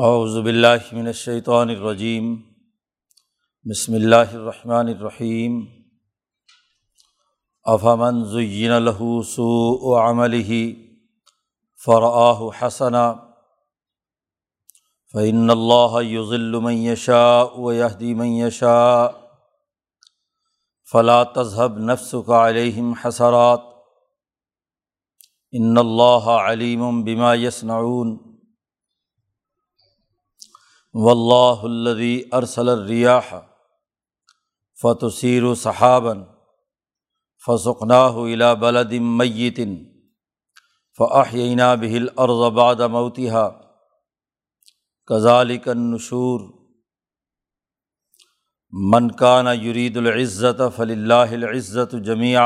اعوذ 0.00 0.36
باللہ 0.42 0.92
من 0.92 1.06
الشیطان 1.06 1.68
الرجیم 1.68 2.28
بسم 3.66 3.94
اللہ 3.94 4.30
الرحمن 4.32 4.88
الرحیم 4.88 5.58
افمن 7.66 8.22
زین 8.26 8.72
له 8.84 9.08
سوء 9.30 9.96
عمله 10.02 10.60
فرآہ 11.80 12.40
حسنا 12.60 13.02
فإن 15.14 15.50
اللہ 15.50 15.98
یضل 16.04 16.58
من 16.60 16.80
یشاء 16.84 17.44
ویہدی 17.58 18.14
من 18.14 18.32
یشاء 18.36 19.06
فلا 20.88 21.22
تذهب 21.34 21.78
نفسك 21.84 22.30
علیہم 22.38 22.92
حسرات 23.04 23.68
ان 25.52 25.78
اللہ 25.78 26.34
علیم 26.38 27.04
بما 27.04 27.34
یصنعون 27.36 28.18
و 30.94 31.10
اللہ 31.10 31.64
الدی 31.64 32.22
ارسل 32.32 32.68
الریاح 32.68 33.34
فتثیر 34.78 35.42
و 35.42 35.54
صحابً 35.54 36.22
فسقناہ 37.44 38.16
الا 38.22 38.52
بلدم 38.54 39.16
میتن 39.18 39.76
فعینہ 40.98 41.74
بہل 41.80 42.06
ارضباد 42.16 42.80
موتیہ 42.90 43.48
کزالک 45.08 45.68
النشور 45.68 46.40
منکان 48.72 49.46
یرید 49.62 49.96
العزت 49.96 50.60
فل 50.76 50.90
اللہ 50.90 51.32
العزت 51.34 51.94
جمیع 52.04 52.40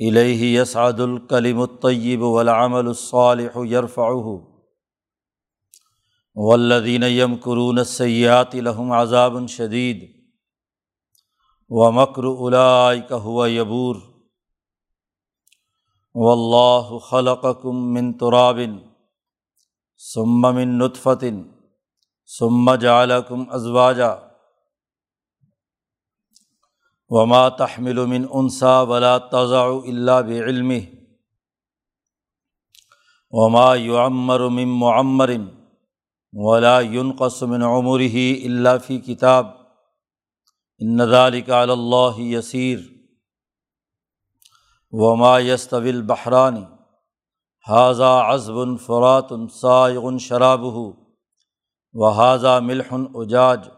الہ 0.00 0.28
یسعد 0.44 1.00
الکلم 1.00 1.60
الطیب 1.60 2.22
والعمل 2.22 2.86
الصالح 2.86 3.58
یرفعہ 3.66 4.53
ولدین 6.36 7.02
یم 7.02 7.36
قرون 7.36 7.84
سیات 7.84 8.54
عذاب 8.92 9.46
شدید 9.46 10.24
و 11.70 11.92
مکر 11.92 12.24
الا 12.24 13.14
ہوا 13.24 13.48
یبور 13.48 13.96
و 16.14 16.28
اللہ 16.30 16.98
خلقکم 16.98 17.92
من 17.92 18.12
ترابن 18.12 18.78
ثم 20.14 20.54
من 20.54 20.78
نطفتن 20.78 21.42
ثم 22.38 22.74
جعلکم 22.74 23.44
ازواجا 23.50 24.14
وما 27.10 27.48
تحمل 27.48 28.04
من 28.04 28.26
انسا 28.34 28.80
ولا 28.82 29.18
تضع 29.18 29.66
الا 29.66 30.20
بعلم 30.20 30.72
وما 33.30 33.76
يعمر 33.76 34.48
من 34.48 34.68
معمر 34.68 35.36
ولا 36.34 36.80
من 37.42 37.62
عمر 37.62 38.00
ہی 38.00 38.42
اللہ 38.44 38.78
فی 38.86 38.98
کتاب 39.00 39.46
ان 40.80 41.00
اللہ 41.00 42.18
یسیر 42.18 42.78
وما 44.92 45.38
یستویل 45.38 46.02
بحرانی 46.02 46.64
حاضہ 47.68 48.02
عزب 48.02 48.56
فرات 48.86 49.30
سائغ 49.52 50.18
شراب 50.18 50.64
و 50.64 52.08
حاضہ 52.08 52.58
ملحن 52.60 53.06
اجاج 53.14 53.68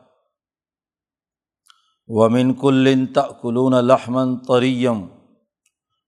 ومن 2.08 2.54
کلن 2.54 3.06
تلون 3.06 3.74
لحمن 3.84 4.38
تریم 4.38 5.06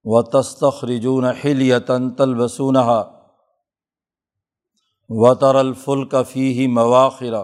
و 0.04 0.22
تستخرجون 0.22 1.24
حلیتن 1.24 2.10
تلبسونہ 2.10 3.17
و 5.10 5.34
تر 5.34 5.56
الفل 5.56 6.22
فی 6.24 6.66
مواخر 6.66 7.34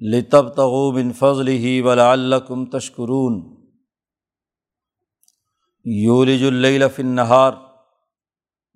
لطب 0.00 0.48
تغوب 0.56 0.96
ان 0.96 1.12
فضل 1.12 1.48
ہی 1.48 1.80
ولا 1.80 2.10
الکم 2.12 2.64
تشکرون 2.66 3.40
یولج 5.84 6.44
فی 6.94 7.02
النہار 7.02 7.52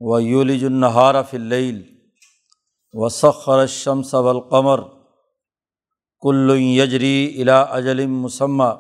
و 0.01 0.21
یولج 0.21 0.65
النہار 0.65 1.23
فی 1.31 1.37
اللیل 1.37 1.83
و 2.95 3.09
سخر 3.09 3.59
الشمس 3.59 4.15
والقمر 4.15 4.81
کل 6.23 6.57
یجری 6.57 7.43
الا 7.43 7.61
اجل 7.79 8.07
مسمہ 8.07 8.73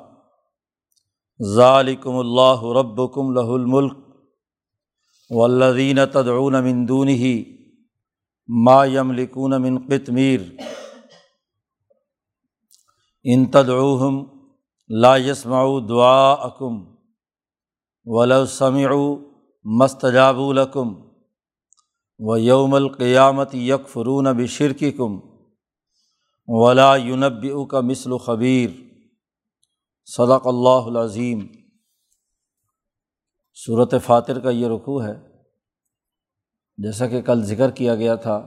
ذالکم 1.40 2.16
اللہ 2.16 2.62
ربکم 2.76 3.32
لہ 3.32 3.50
الملک 3.52 3.96
والذین 5.30 5.98
تدعون 6.12 6.64
من 6.64 6.88
دونه 6.88 7.61
ما 8.48 8.84
یم 8.84 9.12
لکون 9.12 9.62
من 9.62 9.78
قطمیر. 9.78 10.40
ان 13.24 13.46
تدعوہم 13.46 14.24
لا 14.88 15.16
یسمعوا 15.16 15.80
دعاءکم 15.88 16.84
ولو 18.04 18.46
سمعوا 18.46 19.16
مستجاب 19.64 20.36
لکم 20.52 20.94
و 22.18 22.38
یوم 22.38 22.74
القیامت 22.74 23.54
یکفرون 23.54 24.24
بشرککم 24.24 25.20
ولا 26.48 26.96
یونب 26.96 27.70
کا 27.70 27.80
مثل 27.80 28.18
خبیر. 28.18 28.70
صدق 30.04 30.46
اللہ 30.46 30.86
العظیم. 30.86 31.46
صورت 33.54 33.94
فاتر 34.04 34.40
کا 34.40 34.50
یہ 34.50 34.66
رخوع 34.66 35.02
ہے. 35.04 35.31
جیسا 36.82 37.06
کہ 37.06 37.22
کل 37.22 37.44
ذکر 37.44 37.70
کیا 37.70 37.94
گیا 37.94 38.14
تھا 38.14 38.46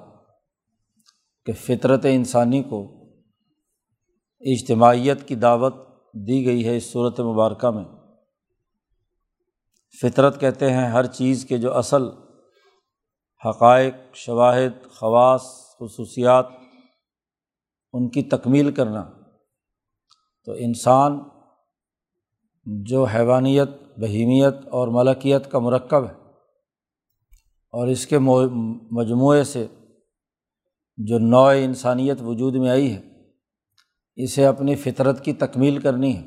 کہ 1.46 1.54
فطرت 1.54 2.06
انسانی 2.10 2.64
کو 2.64 3.06
اجتماعیت 4.40 5.28
کی 5.28 5.36
دعوت 5.36 5.76
دی 6.14 6.46
گئی 6.46 6.68
ہے 6.68 6.78
اس 6.78 6.92
صورت 6.92 7.20
مبارکہ 7.20 7.70
میں۔ 7.70 7.84
فطرت 10.02 10.40
کہتے 10.40 10.74
ہیں 10.74 10.88
ہر 10.88 11.06
چیز 11.06 11.46
کے 11.46 11.58
جو 11.58 11.78
اصل 11.78 12.04
حقائق، 13.46 13.94
شواہد، 14.14 14.90
خواص، 14.90 15.42
خصوصیات، 15.80 16.46
ان 17.94 18.10
کی 18.10 18.24
تکمیل 18.24 18.72
کرنا۔ 18.72 19.10
تو 20.46 20.52
انسان 20.52 21.20
جو 22.66 23.04
حیوانیت، 23.04 23.70
بہیمیت 23.98 24.56
اور 24.72 24.88
ملکیت 24.88 25.52
کا 25.52 25.60
مرکب 25.60 26.06
ہے۔ 26.06 26.25
اور 27.76 27.88
اس 27.88 28.08
کے 28.08 28.20
مجموعے 28.92 29.44
سے 29.44 29.68
جو 30.98 31.20
نوع 31.20 31.52
انسانیت 31.52 32.22
وجود 32.22 32.56
میں 32.56 32.70
آئی 32.70 32.94
ہے، 32.94 33.02
اسے 34.16 34.46
اپنی 34.46 34.76
فطرت 34.76 35.26
کی 35.26 35.34
تکمیل 35.34 35.80
کرنی 35.80 36.18
ہے۔ 36.18 36.26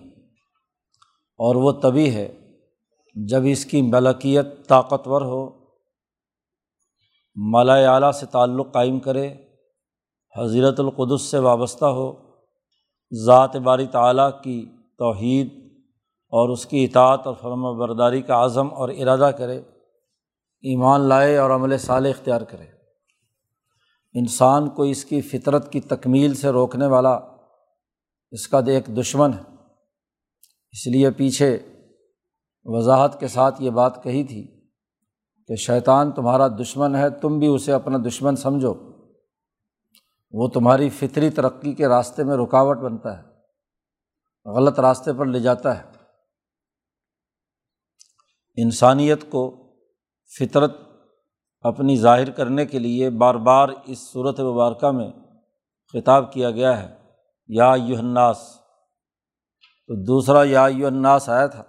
اور 1.39 1.55
وہ 1.55 1.73
تبھی 1.73 2.15
ہے 2.15 2.57
جب 3.15 3.41
اس 3.45 3.65
کی 3.65 3.83
ملکیت 3.83 4.47
طاقتور 4.69 5.23
ہو 5.23 5.51
مالا 7.51 7.75
اعلیٰ 7.75 8.13
سے 8.13 8.27
تعلق 8.27 8.73
قائم 8.73 8.99
کرے، 8.99 9.35
حضرت 10.37 10.81
القدس 10.81 11.23
سے 11.23 11.39
وابستہ 11.39 11.85
ہو، 11.85 12.13
ذات 13.27 13.57
باری 13.57 13.87
تعلیٰ 13.87 14.31
کی 14.43 14.67
توحید 14.99 15.49
اور 16.29 16.49
اس 16.49 16.67
کی 16.67 16.85
اطاعت 16.85 17.27
اور 17.27 17.35
فرم 17.35 17.79
برداری 17.79 18.23
کا 18.23 18.45
عزم 18.45 18.75
اور 18.75 18.89
ارادہ 18.89 19.31
کرے۔ 19.39 19.63
ایمان 20.63 21.01
لائے 21.01 21.37
اور 21.37 21.51
عمل 21.51 21.79
سال 21.79 22.07
اختیار 22.07 22.41
کرے۔ 22.41 22.67
انسان 24.13 24.71
کو 24.71 24.83
اس 24.83 25.05
کی 25.05 25.21
فطرت 25.21 25.73
کی 25.73 25.81
تکمیل 25.81 26.35
سے 26.35 26.49
روکنے 26.49 26.87
والا 26.87 27.19
اس 28.31 28.49
کا 28.49 28.61
ایک 28.67 28.87
دشمن 28.87 29.31
ہے۔ 29.35 29.55
اس 30.73 30.87
لیے 30.87 31.11
پیچھے 31.11 31.59
وضاحت 32.65 33.21
کے 33.21 33.29
ساتھ 33.29 33.63
یہ 33.63 33.71
بات 33.71 34.05
کہی 34.05 34.25
تھی 34.25 34.71
کہ 35.47 35.55
شیطان 35.57 36.13
تمہارا 36.13 36.49
دشمن 36.49 36.97
ہے، 36.97 37.11
تم 37.11 37.39
بھی 37.39 37.47
اسے 37.47 37.73
اپنا 37.73 37.99
دشمن 38.07 38.37
سمجھو۔ 38.37 38.75
وہ 40.31 40.49
تمہاری 40.49 40.91
فطری 40.91 41.31
ترقی 41.31 41.73
کے 41.73 41.89
راستے 41.89 42.25
میں 42.25 42.37
رکاوٹ 42.37 42.79
بنتا 42.79 43.19
ہے، 43.19 43.23
غلط 44.51 44.81
راستے 44.81 45.13
پر 45.13 45.27
لے 45.27 45.41
جاتا 45.41 45.79
ہے۔ 45.79 45.85
انسانیت 48.57 49.31
کو 49.31 49.68
فطرت 50.37 50.77
اپنی 51.61 51.97
ظاہر 51.97 52.31
کرنے 52.31 52.67
کے 52.67 52.79
لیے 52.79 53.11
بار 53.11 53.35
بار 53.35 53.69
اس 53.85 54.13
صورت 54.13 54.41
مبارکہ 54.41 54.91
میں 54.91 55.11
خطاب 55.93 56.33
کیا 56.33 56.51
گیا 56.51 56.83
ہے۔ 56.83 56.95
یا 57.47 57.75
یو 57.85 57.99
الناس۔ 57.99 58.39
تو 59.87 60.05
دوسرا 60.05 60.43
یا 60.43 60.67
یو 60.71 60.87
الناس 60.87 61.29
آیا 61.29 61.47
تھا۔ 61.47 61.63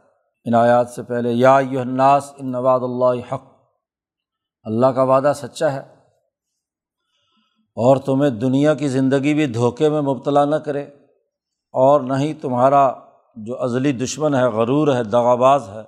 ان 0.46 0.54
آیات 0.56 0.90
سے 0.90 1.04
پہلے 1.04 1.32
یا 1.32 1.60
یو 1.70 1.80
الناس 1.80 2.34
ان 2.38 2.52
نواد 2.52 2.80
اللہ 2.84 3.34
حق۔ 3.34 3.44
اللہ 4.64 4.86
کا 4.86 5.04
وعدہ 5.04 5.32
سچا 5.36 5.74
ہے۔ 5.74 5.80
اور 7.60 7.98
تمہیں 7.98 8.30
دنیا 8.30 8.74
کی 8.74 8.88
زندگی 8.88 9.34
بھی 9.34 9.46
دھوکے 9.46 9.90
میں 9.90 10.02
مبتلا 10.02 10.46
نہ 10.46 10.56
کرے۔ 10.56 10.84
اور 11.72 12.02
نہ 12.02 12.14
ہی 12.14 12.34
تمہارا 12.34 12.92
جو 13.36 13.64
عزلی 13.64 13.92
دشمن 13.92 14.36
ہے، 14.36 14.44
غرور 14.44 14.96
ہے، 14.96 15.04
دغاباز 15.04 15.70
ہے، 15.70 15.82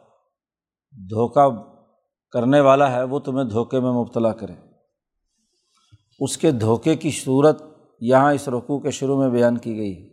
دھوکہ 0.92 1.71
کرنے 2.32 2.60
والا 2.60 2.92
ہے 2.92 3.04
وہ 3.04 3.20
تمہیں 3.20 3.46
دھوکے 3.46 3.80
میں 3.80 3.92
مبتلا 3.92 4.32
کرے۔ 4.34 4.54
اس 6.20 6.38
کے 6.38 6.52
دھوکے 6.52 6.96
کی 6.96 7.12
صورت 7.12 7.64
یہاں 8.02 8.34
اس 8.34 8.48
رقوع 8.48 8.80
کے 8.80 8.92
شروع 8.92 9.18
میں 9.18 9.30
بیان 9.30 9.58
کی 9.58 9.78
گئی۔ 9.78 10.12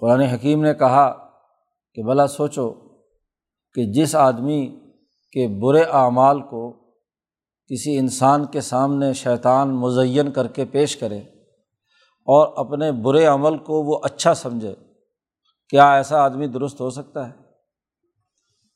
قرآن 0.00 0.20
حکیم 0.20 0.62
نے 0.62 0.74
کہا 0.74 1.30
کہ 1.94 2.02
بھلا 2.02 2.26
سوچو 2.26 2.72
کہ 3.74 3.92
جس 3.92 4.14
آدمی 4.14 4.80
کے 5.32 5.60
برے 5.60 5.82
اعمال 5.82 6.40
کو 6.40 6.92
کسی 7.68 7.98
انسان 7.98 8.46
کے 8.46 8.60
سامنے 8.60 9.12
شیطان 9.12 9.68
مزین 9.68 10.32
کر 10.32 10.46
کے 10.46 10.64
پیش 10.64 10.96
کرے 10.96 11.18
اور 12.24 12.66
اپنے 12.66 12.92
برے 12.92 13.26
عمل 13.26 13.58
کو 13.58 13.82
وہ 13.82 14.00
اچھا 14.02 14.34
سمجھے، 14.34 14.74
کیا 15.68 15.92
ایسا 15.92 16.20
آدمی 16.20 16.46
درست 16.46 16.80
ہو 16.80 16.90
سکتا 16.90 17.28
ہے؟ 17.28 17.34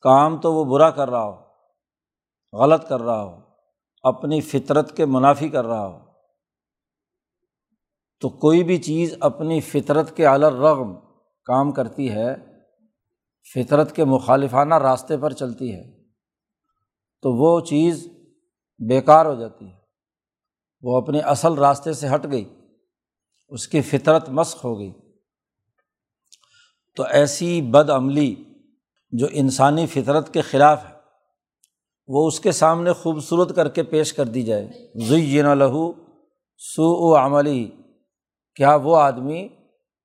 کام 0.01 0.41
تو 0.41 0.53
وہ 0.53 0.65
برا 0.65 0.89
کر 0.89 1.09
رہا 1.09 1.23
ہو۔ 1.23 1.46
غلط 2.59 2.89
کر 2.89 3.01
رہا 3.01 3.23
ہو، 3.23 3.39
اپنی 4.03 4.41
فطرت 4.41 4.97
کے 4.97 5.05
منافی 5.05 5.49
کر 5.49 5.65
رہا 5.65 5.87
ہو، 5.87 5.99
تو 8.19 8.29
کوئی 8.29 8.63
بھی 8.63 8.77
چیز 8.77 9.15
اپنی 9.19 9.61
فطرت 9.61 10.15
کے 10.17 10.27
رغم 10.27 10.95
کام 11.45 11.71
کرتی 11.71 12.09
ہے، 12.09 12.35
فطرت 13.53 13.95
کے 13.95 14.05
مخالفانہ 14.05 14.75
راستے 14.75 15.17
پر 15.17 15.33
چلتی 15.33 15.75
ہے، 15.75 16.03
تو 17.21 17.33
وہ 17.33 17.61
چیز 17.61 18.07
بیکار 18.89 19.25
ہو 19.25 19.35
جاتی 19.35 19.65
ہے۔ 19.65 19.77
وہ 20.81 21.01
اپنے 21.01 21.19
اصل 21.19 21.53
راستے 21.53 21.93
سے 21.93 22.07
ہٹ 22.15 22.31
گئی، 22.31 22.49
اس 23.49 23.67
کی 23.67 23.81
فطرت 23.81 24.29
مشق 24.29 24.65
ہو 24.65 24.79
گئی۔ 24.79 24.91
تو 26.95 27.03
ایسی 27.03 27.61
بد 27.61 27.89
عملی 27.89 28.35
جو 29.11 29.27
انسانی 29.31 29.87
فطرت 29.87 30.33
کے 30.33 30.41
خلاف 30.41 30.85
ہے 30.85 30.96
وہ 32.07 32.27
اس 32.27 32.39
کے 32.39 32.51
سامنے 32.51 32.93
خوبصورت 32.93 33.55
کر 33.55 33.69
کے 33.69 33.83
پیش 33.83 34.13
کر 34.13 34.25
دی 34.25 34.41
جائے۔ 34.41 34.67
زی 35.07 35.41
لہو 35.41 35.91
سو 36.57 37.11
و 37.11 37.15
عملی 37.15 37.71
کیا 38.55 38.75
وہ 38.75 38.97
آدمی 38.97 39.47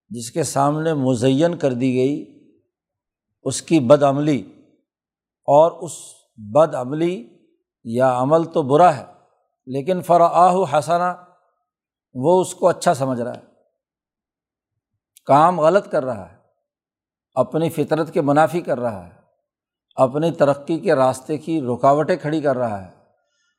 جس 0.09 0.31
کے 0.31 0.43
سامنے 0.43 0.95
مزین 0.95 1.57
کر 1.57 1.73
دی 1.73 1.95
گئی 1.95 2.43
اس 3.43 3.63
کی 3.63 3.81
بد 3.81 4.03
عملی 4.03 4.53
اور 5.45 5.73
اس 5.73 5.93
بد 6.37 6.75
عملی 6.75 7.29
یا 7.85 8.19
عمل 8.19 8.45
تو 8.45 8.63
برا 8.63 8.97
ہے، 8.97 9.05
لیکن 9.67 10.03
فراآہ 10.03 10.79
حسنا، 10.79 11.15
وہ 12.15 12.41
اس 12.41 12.55
کو 12.55 12.69
اچھا 12.69 12.95
سمجھ 12.95 13.21
رہا 13.21 13.35
ہے۔ 13.35 13.43
کام 15.25 15.61
غلط 15.61 15.91
کر 15.91 16.05
رہا 16.05 16.33
ہے، 16.33 16.37
اپنی 17.35 17.71
فطرت 17.71 18.13
کے 18.13 18.21
منافی 18.21 18.61
کر 18.61 18.81
رہا 18.81 19.07
ہے۔ 19.07 19.22
اپنی 19.95 20.31
ترقی 20.31 20.79
کے 20.79 20.95
راستے 20.95 21.39
کی 21.39 21.61
رکاوٹیں 21.61 22.17
کھڑی 22.17 22.41
کر 22.41 22.57
رہا 22.57 22.85
ہے۔ 22.85 22.91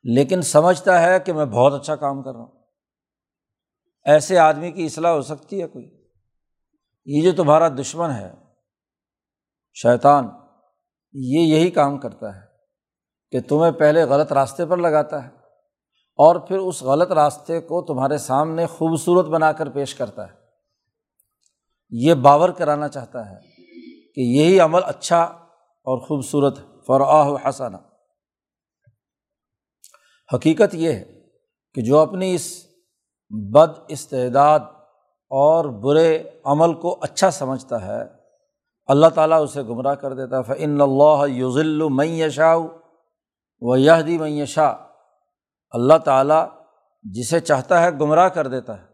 لیکن 0.04 0.42
سمجھتا 0.42 1.02
ہے 1.02 1.20
کہ 1.20 1.32
میں 1.32 1.44
بہت 1.44 1.72
اچھا 1.72 1.96
کام 1.96 2.22
کر 2.22 2.32
رہا 2.32 2.40
ہوں۔ 2.40 2.52
ایسے 4.04 4.38
آدمی 4.38 4.72
کی 4.72 4.86
اصلاح 4.86 5.10
ہو 5.10 5.22
سکتی 5.22 5.62
ہے 5.62 5.66
کوئی؟ 5.66 6.04
یہ 7.06 7.22
جو 7.22 7.32
تمہارا 7.32 7.68
دشمن 7.68 8.10
ہے، 8.10 8.32
شیطان، 9.74 10.28
یہ 11.12 11.40
یہی 11.40 11.70
کام 11.70 11.98
کرتا 11.98 12.36
ہے 12.36 12.40
کہ 13.30 13.40
تمہیں 13.40 13.72
پہلے 13.72 14.04
غلط 14.04 14.32
راستے 14.32 14.66
پر 14.66 14.76
لگاتا 14.76 15.24
ہے 15.24 15.30
اور 16.16 16.36
پھر 16.36 16.58
اس 16.58 16.82
غلط 16.82 17.12
راستے 17.12 17.60
کو 17.60 17.82
تمہارے 17.82 18.18
سامنے 18.18 18.66
خوبصورت 18.66 19.26
بنا 19.26 19.52
کر 19.52 19.68
پیش 19.68 19.94
کرتا 19.94 20.28
ہے۔ 20.28 20.32
یہ 21.90 22.14
باور 22.14 22.48
کرانا 22.48 22.88
چاہتا 22.88 23.30
ہے 23.30 23.36
کہ 24.14 24.20
یہی 24.20 24.60
عمل 24.60 24.80
اچھا 24.84 25.43
اور 25.84 25.98
خوبصورت 25.98 26.58
فراہ 26.86 27.26
و 27.26 27.36
حسانہ 27.36 27.76
حقیقت 30.34 30.74
یہ 30.74 30.92
ہے 30.92 31.20
کہ 31.74 31.82
جو 31.82 31.98
اپنی 31.98 32.34
اس 32.34 32.66
بد 33.52 33.78
استعداد 33.88 34.60
اور 35.30 35.64
برے 35.64 36.30
عمل 36.44 36.74
کو 36.74 36.98
اچھا 37.02 37.30
سمجھتا 37.30 37.86
ہے، 37.86 38.02
اللہ 38.86 39.06
تعالیٰ 39.06 39.42
اسے 39.42 39.62
گمراہ 39.62 39.94
کر 39.94 40.12
دیتا 40.12 40.38
ہے۔ 40.38 40.42
فعن 40.42 40.80
اللہ 40.80 41.28
یوزل 41.28 41.82
معیشا 41.88 42.56
و 43.60 43.76
یہ 43.76 44.02
دی 44.02 44.18
معیشا 44.18 44.68
اللہ 45.70 45.98
تعالیٰ 45.98 46.48
جسے 47.02 47.40
چاہتا 47.40 47.82
ہے 47.82 47.90
گمراہ 47.90 48.28
کر 48.28 48.46
دیتا 48.46 48.78
ہے 48.78 48.84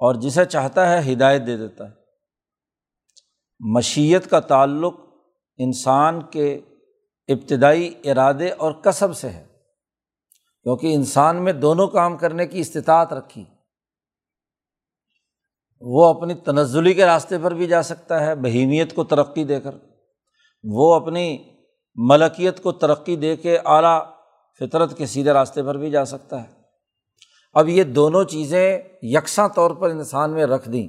اور 0.00 0.14
جسے 0.14 0.44
چاہتا 0.44 0.88
ہے 0.88 1.12
ہدایت 1.12 1.46
دے 1.46 1.56
دیتا 1.56 1.84
ہے۔ 1.84 1.94
مشیت 3.60 4.30
کا 4.30 4.40
تعلق 4.40 4.94
انسان 5.58 6.22
کے 6.22 6.60
ابتدائی 7.28 7.94
ارادے 8.04 8.50
اور 8.50 8.72
کصب 8.72 9.16
سے 9.16 9.28
ہے۔ 9.28 9.46
کیونکہ 10.62 10.94
انسان 10.94 11.44
میں 11.44 11.52
دونوں 11.52 11.88
کام 11.88 12.16
کرنے 12.16 12.46
کی 12.46 12.60
استطاعت 12.60 13.12
رکھی۔ 13.12 13.44
وہ 15.80 16.04
اپنی 16.04 16.34
تنزلی 16.34 16.94
کے 16.94 17.06
راستے 17.06 17.38
پر 17.42 17.54
بھی 17.54 17.66
جا 17.66 17.82
سکتا 17.82 18.26
ہے، 18.26 18.34
بہیمیت 18.34 18.94
کو 18.94 19.04
ترقی 19.04 19.44
دے 19.44 19.60
کر۔ 19.60 19.74
وہ 20.64 20.94
اپنی 20.94 21.38
ملکیت 21.94 22.62
کو 22.62 22.72
ترقی 22.72 23.16
دے 23.16 23.36
کے 23.36 23.58
اعلیٰ 23.64 24.02
فطرت 24.58 24.98
کے 24.98 25.06
سیدھے 25.06 25.32
راستے 25.32 25.62
پر 25.62 25.76
بھی 25.76 25.90
جا 25.90 26.04
سکتا 26.04 26.42
ہے۔ 26.42 26.52
اب 27.52 27.68
یہ 27.68 27.84
دونوں 27.84 28.24
چیزیں 28.24 28.78
یکساں 29.02 29.48
طور 29.48 29.70
پر 29.70 29.90
انسان 29.90 30.32
میں 30.32 30.46
رکھ 30.46 30.70
دیں۔ 30.70 30.88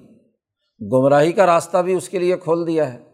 گمراہی 0.91 1.31
کا 1.31 1.45
راستہ 1.45 1.77
بھی 1.77 1.93
اس 1.93 2.09
کے 2.09 2.19
لیے 2.19 2.37
کھول 2.37 2.67
دیا 2.67 2.93
ہے۔ 2.93 3.12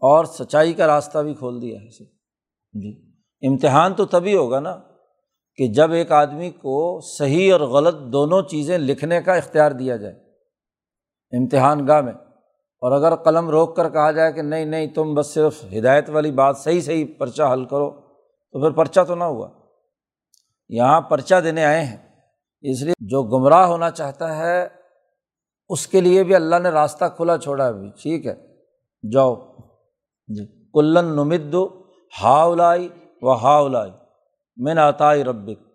اور 0.00 0.24
سچائی 0.24 0.72
کا 0.72 0.86
راستہ 0.86 1.18
بھی 1.18 1.34
کھول 1.34 1.62
دیا 1.62 1.80
ہے 1.80 1.88
اسے۔ 1.88 2.04
جی۔ 2.72 3.12
امتحان 3.48 3.94
تو 3.94 4.04
تبھی 4.04 4.36
ہوگا 4.36 4.60
نا 4.60 4.76
کہ 5.56 5.66
جب 5.66 5.92
ایک 5.92 6.12
آدمی 6.12 6.50
کو 6.50 7.00
صحیح 7.00 7.52
اور 7.52 7.60
غلط 7.60 8.12
دونوں 8.12 8.42
چیزیں 8.42 8.78
لکھنے 8.78 9.22
کا 9.22 9.34
اختیار 9.34 9.70
دیا 9.70 9.96
جائے۔ 9.96 10.14
امتحان 11.32 11.88
گاہ 11.88 12.00
میں۔ 12.00 12.12
اور 12.82 12.92
اگر 12.92 13.16
قلم 13.16 13.50
روک 13.50 13.76
کر 13.76 13.90
کہا 13.90 14.10
جائے 14.10 14.32
کہ 14.32 14.42
نہیں 14.42 14.64
نہیں، 14.64 14.86
تم 14.86 15.14
بس 15.14 15.26
صرف 15.26 15.64
ہدایت 15.78 16.10
والی 16.10 16.30
بات 16.30 16.58
صحیح 16.58 16.80
صحیح 16.80 17.04
پرچہ 17.18 17.42
حل 17.52 17.64
کرو، 17.64 17.90
تو 18.52 18.60
پھر 18.60 18.70
پرچہ 18.70 19.00
تو 19.08 19.14
نہ 19.14 19.24
ہوا۔ 19.24 19.48
یہاں 20.68 21.00
پرچہ 21.00 21.34
دینے 21.44 21.64
آئے 21.64 21.84
ہیں۔ 21.84 21.96
اس 22.62 22.82
لیے 22.82 22.94
جو 22.98 23.22
گمراہ 23.22 23.66
ہونا 23.66 23.90
چاہتا 23.90 24.36
ہے، 24.36 24.68
اس 25.68 25.86
کے 25.86 26.00
لیے 26.00 26.24
بھی 26.24 26.34
اللہ 26.34 26.56
نے 26.56 26.68
راستہ 26.68 27.04
کھلا 27.16 27.38
چھوڑا 27.38 27.66
ابھی 27.66 27.90
ٹھیک 28.02 28.26
ہے۔ 28.26 28.34
جاؤ۔ 29.12 29.49
جی۔ 30.36 30.46
کلن 30.72 31.04
نمد 31.04 31.54
ہاؤلائی 32.22 32.88
و 33.22 33.32
ہاؤلائی 33.32 33.90
میں 34.56 34.74
نے 34.74 35.22
ربک۔ 35.22 35.66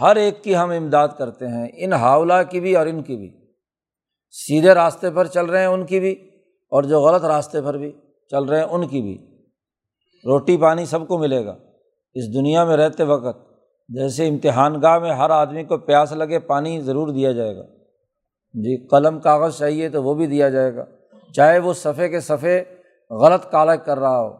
ہر 0.00 0.16
ایک 0.16 0.44
کی 0.44 0.56
ہم 0.56 0.70
امداد 0.70 1.08
کرتے 1.18 1.46
ہیں، 1.46 1.68
ان 1.74 1.92
ہاؤلا 1.92 2.42
کی 2.42 2.60
بھی 2.60 2.76
اور 2.76 2.86
ان 2.86 3.02
کی 3.02 3.16
بھی۔ 3.16 3.46
سیدھے 4.30 4.74
راستے 4.74 5.10
پر 5.10 5.26
چل 5.26 5.46
رہے 5.46 5.58
ہیں 5.58 5.66
ان 5.66 5.86
کی 5.86 6.00
بھی 6.00 6.12
اور 6.70 6.82
جو 6.82 7.00
غلط 7.00 7.24
راستے 7.24 7.60
پر 7.60 7.74
بھی 7.74 7.92
چل 8.30 8.44
رہے 8.44 8.56
ہیں 8.56 8.64
ان 8.64 8.86
کی 8.86 9.02
بھی۔ 9.02 9.18
روٹی 10.24 10.56
پانی 10.56 10.84
سب 10.84 11.08
کو 11.08 11.18
ملے 11.18 11.46
گا۔ 11.46 11.56
اس 12.14 12.34
دنیا 12.34 12.64
میں 12.64 12.76
رہتے 12.76 13.04
وقت 13.04 13.38
جیسے 13.88 14.28
امتحان 14.28 14.82
گاہ 14.82 14.98
میں 14.98 15.12
ہر 15.12 15.30
آدمی 15.30 15.64
کو 15.64 15.78
پیاس 15.78 16.12
لگے، 16.12 16.38
پانی 16.38 16.80
ضرور 16.80 17.08
دیا 17.08 17.32
جائے 17.32 17.56
گا۔ 17.56 17.62
جی 18.54 18.86
قلم، 18.88 19.20
کاغذ 19.20 19.58
چاہیے 19.58 19.88
تو 19.88 20.02
وہ 20.02 20.14
بھی 20.14 20.26
دیا 20.26 20.48
جائے 20.48 20.74
گا۔ 20.74 20.84
چاہے 21.34 21.58
وہ 21.58 21.72
صفحے 21.72 22.08
کے 22.08 22.20
صفحے 22.20 22.64
غلط 23.10 23.50
کالا 23.50 23.76
کر 23.76 23.98
رہا 23.98 24.20
ہو، 24.20 24.30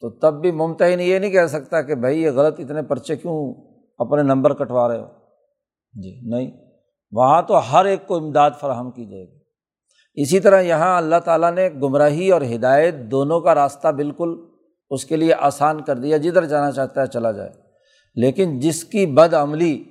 تو 0.00 0.10
تب 0.10 0.40
بھی 0.40 0.50
ممتحن 0.50 1.00
یہ 1.00 1.18
نہیں 1.18 1.30
کہہ 1.30 1.46
سکتا 1.46 1.82
کہ 1.82 1.94
بھائی 1.94 2.22
یہ 2.22 2.30
غلط 2.30 2.60
اتنے 2.60 2.82
پرچے 2.82 3.16
کیوں 3.16 3.54
اپنے 3.98 4.22
نمبر 4.22 4.54
کٹوا 4.54 4.88
رہے 4.88 5.00
ہو۔ 5.00 5.06
جی 6.02 6.20
نہیں۔ 6.30 6.50
وہاں 7.12 7.42
تو 7.42 7.58
ہر 7.58 7.84
ایک 7.84 8.06
کو 8.06 8.16
امداد 8.16 8.50
فراہم 8.60 8.90
کی 8.90 9.04
جائے 9.04 9.24
گی۔ 9.24 9.38
اسی 10.14 10.40
طرح 10.40 10.60
یہاں 10.60 10.96
اللہ 10.96 11.16
تعالیٰ 11.24 11.52
نے 11.52 11.68
گمراہی 11.68 12.30
اور 12.30 12.42
ہدایت 12.54 12.94
دونوں 12.94 13.40
کا 13.40 13.54
راستہ 13.54 13.88
بالکل 13.88 14.34
اس 14.90 15.04
کے 15.04 15.16
لیے 15.16 15.34
آسان 15.34 15.82
کر 15.82 15.96
دیا، 15.96 16.16
جدھر 16.16 16.44
جانا 16.44 16.70
چاہتا 16.70 17.02
ہے 17.02 17.06
چلا 17.06 17.30
جائے۔ 17.30 17.50
لیکن 18.14 18.58
جس 18.58 18.84
کی 18.84 19.06
بد 19.06 19.34
عملی 19.34 19.84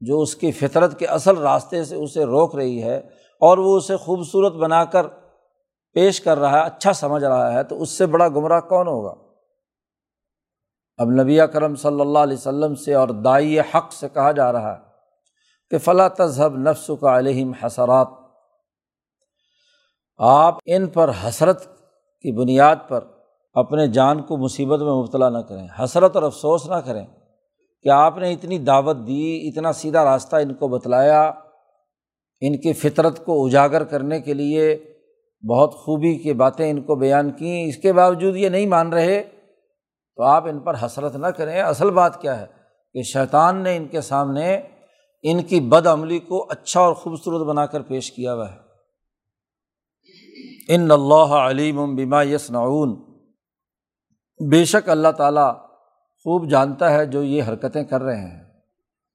جو 0.00 0.20
اس 0.20 0.36
کی 0.36 0.52
فطرت 0.52 0.98
کے 0.98 1.06
اصل 1.06 1.38
راستے 1.38 1.84
سے 1.84 1.96
اسے 1.96 2.24
روک 2.24 2.56
رہی 2.56 2.82
ہے 2.82 2.96
اور 3.40 3.58
وہ 3.58 3.76
اسے 3.76 3.96
خوبصورت 3.96 4.52
بنا 4.52 4.84
کر 4.84 5.06
پیش 5.92 6.20
کر 6.20 6.38
رہا 6.38 6.58
ہے 6.58 6.62
اچھا 6.62 6.92
سمجھ 6.92 7.24
رہا 7.24 7.52
ہے، 7.52 7.62
تو 7.62 7.82
اس 7.82 7.90
سے 7.90 8.06
بڑا 8.06 8.28
گمراہ 8.28 8.60
کون 8.60 8.86
ہوگا؟ 8.86 9.14
اب 10.98 11.08
نبی 11.10 11.38
کرم 11.52 11.74
صلی 11.74 12.00
اللہ 12.00 12.18
علیہ 12.18 12.36
وسلم 12.36 12.74
سے 12.74 12.94
اور 12.94 13.08
دائی 13.08 13.60
حق 13.60 13.92
سے 13.92 14.08
کہا 14.08 14.32
جا 14.32 14.52
رہا 14.52 14.74
ہے 14.74 14.80
کہ 15.70 15.78
فلاں 15.78 16.08
تذہب 16.08 16.56
نفس 16.56 16.90
کا 17.00 17.18
علیہم 17.18 17.52
حسرات۔ 17.52 18.08
آپ 20.18 20.58
ان 20.66 20.86
پر 20.86 21.10
حسرت 21.24 21.64
کی 22.20 22.32
بنیاد 22.32 22.76
پر 22.88 23.04
اپنے 23.52 23.86
جان 23.86 24.22
کو 24.22 24.36
مصیبت 24.36 24.80
میں 24.80 24.92
مبتلا 24.92 25.28
نہ 25.28 25.38
کریں۔ 25.38 25.68
حسرت 25.84 26.14
اور 26.14 26.22
افسوس 26.22 26.66
نہ 26.66 26.74
کریں 26.74 27.06
کہ 27.82 27.88
آپ 27.88 28.18
نے 28.18 28.32
اتنی 28.32 28.58
دعوت 28.58 28.96
دی، 28.96 29.48
اتنا 29.48 29.72
سیدھا 29.72 30.04
راستہ 30.04 30.36
ان 30.36 30.54
کو 30.54 30.68
بتلایا، 30.68 31.32
ان 32.40 32.56
کی 32.56 32.72
فطرت 32.72 33.24
کو 33.24 33.46
اجاگر 33.46 33.84
کرنے 33.84 34.20
کے 34.20 34.34
لیے 34.34 34.89
بہت 35.48 35.74
خوبی 35.74 36.18
کی 36.18 36.32
باتیں 36.32 36.70
ان 36.70 36.82
کو 36.82 36.94
بیان 36.94 37.30
کیں، 37.30 37.66
اس 37.66 37.76
کے 37.76 37.92
باوجود 37.92 38.36
یہ 38.36 38.48
نہیں 38.48 38.66
مان 38.66 38.92
رہے، 38.92 39.22
تو 40.16 40.22
آپ 40.22 40.46
ان 40.46 40.60
پر 40.60 40.74
حسرت 40.86 41.16
نہ 41.16 41.26
کریں۔ 41.26 41.60
اصل 41.60 41.90
بات 41.90 42.20
کیا 42.20 42.40
ہے؟ 42.40 42.46
کہ 42.92 43.02
شیطان 43.02 43.56
نے 43.56 43.76
ان 43.76 43.86
کے 43.86 44.00
سامنے 44.00 44.60
ان 45.22 45.42
کی 45.42 45.60
بد 45.60 45.86
عملی 45.86 46.18
کو 46.18 46.46
اچھا 46.50 46.80
اور 46.80 46.92
خوبصورت 46.92 47.46
بنا 47.46 47.66
کر 47.66 47.82
پیش 47.82 48.12
کیا 48.12 48.34
ہوا 48.34 48.52
ہے۔ 48.52 48.56
ان 50.68 50.90
اللہ 50.90 51.34
علیم 51.34 51.96
بما 51.96 52.22
یس 52.22 52.50
نعون 52.50 52.94
بے 54.50 54.64
شک 54.64 54.88
اللہ 54.88 55.08
تعالیٰ 55.08 55.54
خوب 56.24 56.50
جانتا 56.50 56.92
ہے 56.92 57.06
جو 57.06 57.22
یہ 57.22 57.42
حرکتیں 57.42 57.84
کر 57.84 58.02
رہے 58.02 58.20
ہیں، 58.20 58.44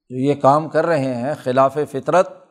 جو 0.10 0.18
یہ 0.18 0.34
کام 0.34 0.70
کر 0.70 0.86
رہے 0.86 1.16
ہیں 1.16 1.34
خلاف 1.44 1.78
فطرت۔ 1.92 2.45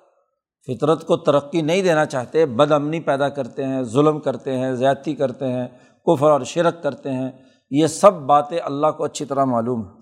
فطرت 0.67 1.07
کو 1.07 1.17
ترقی 1.17 1.63
نہیں 1.63 1.83
دینا 1.83 2.07
چاہتے، 2.07 2.47
بد 2.47 2.73
امنی 2.73 3.01
پیدا 3.01 3.29
کرتے 3.29 3.67
ہیں، 3.67 3.83
ظلم 3.83 4.21
کرتے 4.21 4.59
ہیں، 4.59 4.73
زیادتی 4.73 5.15
کرتے 5.15 5.53
ہیں، 5.53 5.69
کفر 6.07 6.31
اور 6.31 6.41
شرک 6.41 6.83
کرتے 6.83 7.13
ہیں، 7.13 7.31
یہ 7.71 7.87
سب 7.87 8.13
باتیں 8.13 8.59
اللہ 8.59 8.87
کو 8.87 9.05
اچھی 9.05 9.25
طرح 9.25 9.45
معلوم 9.45 9.85
ہیں۔ 9.85 10.01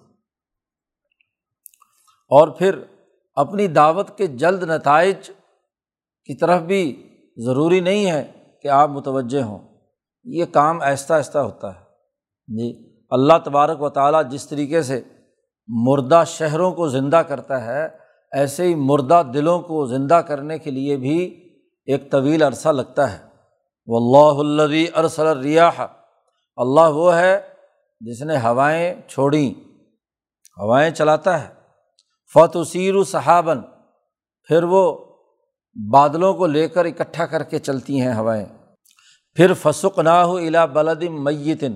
اور 2.31 2.49
پھر 2.49 2.83
اپنی 3.35 3.66
دعوت 3.66 4.19
کے 4.19 4.26
جلد 4.26 4.62
نتائج 4.62 5.16
کی 6.25 6.37
طرف 6.37 6.61
بھی 6.61 7.09
ضروری 7.37 7.81
نہیں 7.81 8.11
ہے 8.11 8.33
کہ 8.62 8.69
آپ 8.69 8.88
متوجہ 8.88 9.42
ہوں۔ 9.42 9.59
یہ 10.25 10.45
کام 10.45 10.83
آہستہ 10.83 11.14
آہستہ 11.14 11.38
ہوتا 11.38 11.75
ہے۔ 11.75 11.81
جی 12.49 12.97
اللہ 13.11 13.33
تبارک 13.45 13.83
و 13.83 13.88
تعالیٰ 13.88 14.31
جس 14.31 14.49
طریقے 14.49 14.83
سے 14.83 15.02
مردہ 15.69 16.23
شہروں 16.26 16.73
کو 16.73 16.88
زندہ 16.88 17.16
کرتا 17.16 17.64
ہے 17.64 18.01
ایسے 18.32 18.64
ہی 18.64 18.74
مردہ 18.74 19.22
دلوں 19.34 19.60
کو 19.60 19.86
زندہ 19.86 20.14
کرنے 20.14 20.58
کے 20.58 20.70
لیے 20.70 20.96
بھی 20.96 21.48
ایک 21.86 22.10
طویل 22.10 22.42
عرصہ 22.42 22.68
لگتا 22.68 23.12
ہے۔ 23.12 23.18
وہ 23.86 23.96
اللہ 23.96 24.60
الدی 24.60 24.86
ارسل 24.96 25.38
ریاح 25.38 25.80
اللہ 26.56 26.80
وہ 26.80 27.16
ہے 27.16 27.40
جس 28.00 28.22
نے 28.22 28.36
ہوائیں 28.36 28.94
چھوڑیں، 29.08 29.50
ہوائیں 30.58 30.90
چلاتا 30.90 31.48
ہے۔ 31.48 31.54
فت 32.34 32.58
سیر 32.68 33.04
صحابن 33.04 33.60
پھر 34.48 34.62
وہ 34.62 34.98
بادلوں 35.92 36.34
کو 36.34 36.46
لے 36.46 36.68
کر 36.68 36.84
اکٹھا 36.84 37.26
کر 37.26 37.42
کے 37.42 37.58
چلتی 37.58 38.00
ہیں 38.00 38.14
ہوائیں۔ 38.14 38.46
پھر 39.34 39.52
فسق 39.54 39.98
نہ 39.98 40.08
ہو 40.08 40.36
الا 40.36 40.64
بلدم 40.64 41.24
میتن 41.24 41.72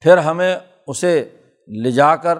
پھر 0.00 0.16
ہمیں 0.18 0.56
اسے 0.86 1.30
لے 1.82 1.90
جا 1.90 2.16
کر 2.16 2.38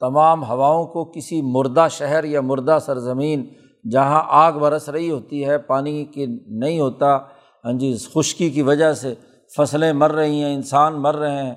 تمام 0.00 0.44
ہواؤں 0.44 0.86
کو 0.86 1.04
کسی 1.04 1.42
مردہ 1.42 1.86
شہر 1.90 2.24
یا 2.24 2.40
مردہ 2.40 2.78
سرزمین 2.80 3.48
جہاں 3.90 4.22
آگ 4.28 4.52
برس 4.52 4.88
رہی 4.88 5.10
ہوتی 5.10 5.46
ہے، 5.46 5.58
پانی 5.58 6.04
کی 6.04 6.26
نہیں 6.46 6.80
ہوتا۔ 6.80 7.16
ہاں 7.64 7.72
جی 7.72 7.96
خشکی 8.14 8.50
کی 8.50 8.62
وجہ 8.62 8.92
سے 8.92 9.14
فصلیں 9.56 9.92
مر 9.92 10.12
رہی 10.12 10.42
ہیں، 10.42 10.54
انسان 10.54 11.02
مر 11.02 11.16
رہے 11.16 11.42
ہیں۔ 11.42 11.54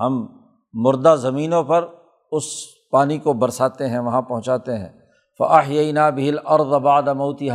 ہم 0.00 0.26
مردہ 0.72 1.16
زمینوں 1.18 1.62
پر 1.62 1.86
اس 2.32 2.44
پانی 2.90 3.18
کو 3.18 3.32
برساتے 3.32 3.88
ہیں، 3.88 3.98
وہاں 3.98 4.22
پہنچاتے 4.22 4.78
ہیں۔ 4.78 4.88
فاہینہ 5.38 6.10
بھیل 6.14 6.36
اور 6.44 6.60
زباد 6.60 7.02
موتیہ 7.02 7.52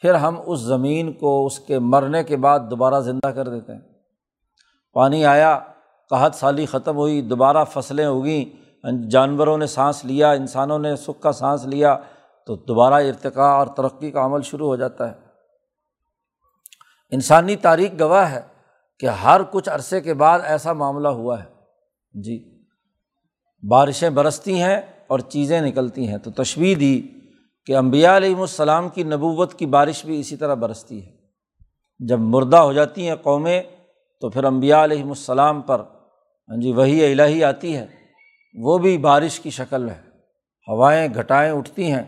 پھر 0.00 0.14
ہم 0.14 0.36
اس 0.46 0.58
زمین 0.58 1.12
کو 1.12 1.46
اس 1.46 1.58
کے 1.58 1.78
مرنے 1.78 2.24
کے 2.24 2.36
بعد 2.36 2.60
دوبارہ 2.70 3.00
زندہ 3.00 3.26
کر 3.26 3.48
دیتے 3.48 3.72
ہیں۔ 3.72 3.80
پانی 4.92 5.24
آیا، 5.24 5.58
قحط 6.10 6.34
سالی 6.34 6.66
ختم 6.66 6.96
ہوئی، 6.96 7.22
دوبارہ 7.22 7.64
فصلیں 7.64 8.06
اگیں۔ 8.06 8.67
جانوروں 9.10 9.58
نے 9.58 9.66
سانس 9.66 10.04
لیا، 10.04 10.30
انسانوں 10.30 10.78
نے 10.78 10.96
سکھ 10.96 11.22
کا 11.22 11.32
سانس 11.32 11.64
لیا، 11.64 11.96
تو 12.46 12.56
دوبارہ 12.56 12.94
ارتقاء 12.94 13.50
اور 13.50 13.66
ترقی 13.66 14.10
کا 14.10 14.24
عمل 14.24 14.42
شروع 14.42 14.66
ہو 14.66 14.76
جاتا 14.76 15.10
ہے۔ 15.10 15.16
انسانی 17.10 17.56
تاریخ 17.56 17.90
گواہ 18.00 18.32
ہے 18.32 18.40
کہ 18.98 19.06
ہر 19.06 19.40
کچھ 19.50 19.68
عرصے 19.68 20.00
کے 20.00 20.14
بعد 20.14 20.40
ایسا 20.44 20.72
معاملہ 20.72 21.08
ہوا 21.08 21.42
ہے۔ 21.42 21.48
جی 22.20 22.64
بارشیں 23.70 24.10
برستی 24.10 24.62
ہیں 24.62 24.80
اور 25.06 25.18
چیزیں 25.18 25.60
نکلتی 25.60 26.08
ہیں۔ 26.08 26.18
تو 26.18 26.30
تشویح 26.30 26.74
دی 26.80 27.02
کہ 27.66 27.76
امبیا 27.76 28.16
علیہم 28.16 28.40
السلام 28.40 28.88
کی 28.88 29.02
نبوت 29.02 29.54
کی 29.54 29.66
بارش 29.66 30.04
بھی 30.04 30.20
اسی 30.20 30.36
طرح 30.36 30.54
برستی 30.54 31.06
ہے۔ 31.06 31.10
جب 31.98 32.18
مردہ 32.18 32.56
ہو 32.56 32.72
جاتی 32.72 33.08
ہیں 33.08 33.16
قومیں، 33.16 33.62
تو 34.20 34.30
پھر 34.30 34.44
امبیا 34.44 34.84
علیہم 34.84 35.08
السلام 35.08 35.60
پر 35.60 35.80
ہاں 36.48 36.60
جی 36.60 36.72
وہی 36.72 37.12
الہی 37.12 37.44
آتی 37.44 37.76
ہے۔ 37.76 37.97
وہ 38.54 38.78
بھی 38.78 38.98
بارش 38.98 39.40
کی 39.40 39.50
شکل 39.50 39.88
ہے۔ 39.88 40.08
ہوائیں 40.68 41.08
گھٹائیں 41.14 41.52
اٹھتی 41.52 41.92
ہیں۔ 41.92 42.02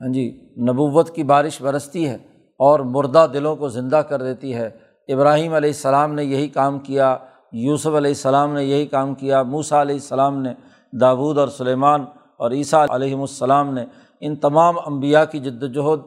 ہاں 0.00 0.12
جی 0.12 0.50
نبوت 0.60 1.10
کی 1.10 1.22
بارش 1.22 1.62
برستی 1.62 2.08
ہے 2.08 2.14
اور 2.58 2.80
مردہ 2.80 3.26
دلوں 3.32 3.56
کو 3.56 3.68
زندہ 3.68 3.96
کر 3.96 4.22
دیتی 4.22 4.54
ہے۔ 4.54 4.70
ابراہیم 5.08 5.54
علیہ 5.54 5.70
السلام 5.70 6.14
نے 6.14 6.24
یہی 6.24 6.48
کام 6.48 6.78
کیا، 6.78 7.16
یوسف 7.52 7.86
علیہ 7.86 8.10
السلام 8.10 8.54
نے 8.54 8.64
یہی 8.64 8.86
کام 8.86 9.14
کیا 9.14 9.42
موسا 9.42 9.82
علیہ 9.82 9.94
السلام 9.94 10.42
نے 10.42 10.52
داود 11.00 11.38
اور 11.38 11.48
سلیمان 11.48 12.04
اور 12.36 12.50
عیسیٰ 12.50 12.86
علیہم 12.90 13.20
السلام 13.20 13.74
نے۔ 13.74 13.84
ان 14.20 14.36
تمام 14.36 14.74
انبیاء 14.86 15.24
کی 15.24 15.38
جد 15.38 15.62
وجہد 15.62 16.00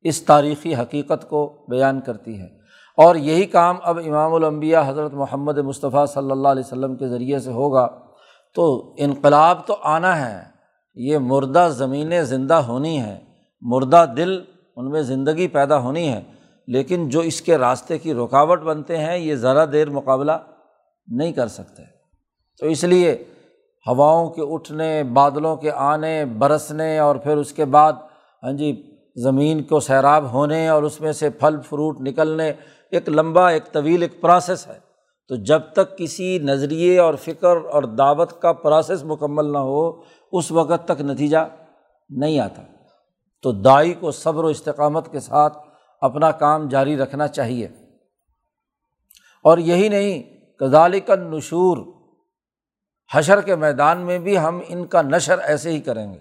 اس 0.00 0.22
تاریخی 0.22 0.74
حقیقت 0.74 1.28
کو 1.28 1.66
بیان 1.68 2.00
کرتی 2.00 2.40
ہے۔ 2.40 2.46
اور 2.96 3.16
یہی 3.16 3.44
کام 3.44 3.76
اب 3.82 3.98
امام 4.06 4.34
الانبیاء 4.34 4.82
حضرت 4.86 5.14
محمد 5.14 5.58
مصطفیٰ 5.58 6.06
صلی 6.06 6.30
اللہ 6.30 6.48
علیہ 6.48 6.62
وسلم 6.66 6.96
کے 6.96 7.08
ذریعے 7.08 7.38
سے 7.38 7.50
ہوگا۔ 7.50 7.88
تو 8.54 8.94
انقلاب 8.98 9.66
تو 9.66 9.76
آنا 9.82 10.30
ہے، 10.30 10.42
یہ 10.94 11.18
مردہ 11.18 11.68
زمینیں 11.70 12.22
زندہ 12.22 12.54
ہونی 12.54 12.98
ہیں۔ 12.98 13.18
مردہ 13.60 14.04
دل 14.16 14.40
ان 14.76 14.90
میں 14.90 15.02
زندگی 15.02 15.48
پیدا 15.48 15.78
ہونی 15.78 16.08
ہے، 16.08 16.22
لیکن 16.66 17.08
جو 17.08 17.20
اس 17.20 17.42
کے 17.42 17.58
راستے 17.58 17.98
کی 17.98 18.14
رکاوٹ 18.14 18.60
بنتے 18.60 18.98
ہیں، 18.98 19.18
یہ 19.18 19.34
ذرا 19.34 19.64
دیر 19.72 19.90
مقابلہ 19.90 20.32
نہیں 21.06 21.32
کر 21.32 21.48
سکتے۔ 21.48 21.82
تو 22.60 22.66
اس 22.66 22.84
لیے 22.84 23.24
ہواؤں 23.86 24.30
کے 24.30 24.42
اٹھنے، 24.54 25.02
بادلوں 25.02 25.56
کے 25.56 25.70
آنے، 25.70 26.24
برسنے 26.24 26.98
اور 26.98 27.16
پھر 27.16 27.36
اس 27.36 27.52
کے 27.52 27.64
بعد 27.64 27.92
ہاں 28.42 28.52
جی 28.52 28.82
زمین 29.16 29.62
کو 29.62 29.80
سیراب 29.80 30.32
ہونے 30.32 30.68
اور 30.68 30.82
اس 30.82 31.00
میں 31.00 31.12
سے 31.12 31.30
پھل، 31.30 31.56
فروٹ 31.60 32.00
نکلنے، 32.00 32.52
ایک 32.90 33.08
لمبا، 33.08 33.48
ایک 33.48 33.72
طویل، 33.72 34.02
ایک 34.02 34.20
پروسیس 34.20 34.66
ہے۔ 34.66 34.87
تو 35.28 35.36
جب 35.36 35.60
تک 35.72 35.98
کسی 35.98 36.38
نظریے 36.38 36.98
اور 36.98 37.14
فکر 37.14 37.56
اور 37.56 37.82
دعوت 37.82 38.42
کا 38.42 38.52
پروسیس 38.52 39.04
مکمل 39.04 39.52
نہ 39.52 39.58
ہو، 39.58 40.02
اس 40.32 40.52
وقت 40.52 40.88
تک 40.88 41.00
نتیجہ 41.00 41.38
نہیں 42.10 42.38
آتا۔ 42.38 42.62
تو 43.42 43.52
دائی 43.52 43.92
کو 43.92 44.10
صبر 44.10 44.44
و 44.44 44.46
استقامت 44.46 45.12
کے 45.12 45.20
ساتھ 45.20 45.58
اپنا 46.00 46.30
کام 46.30 46.68
جاری 46.68 46.96
رکھنا 46.96 47.28
چاہیے۔ 47.28 47.68
اور 49.44 49.58
یہی 49.58 49.88
نہیں 49.88 50.22
کزالک 50.56 51.10
نشور 51.10 51.78
حشر 53.14 53.40
کے 53.40 53.56
میدان 53.56 53.98
میں 53.98 54.18
بھی 54.18 54.38
ہم 54.38 54.60
ان 54.68 54.86
کا 54.86 55.02
نشر 55.02 55.38
ایسے 55.38 55.70
ہی 55.70 55.80
کریں 55.80 56.12
گے۔ 56.12 56.18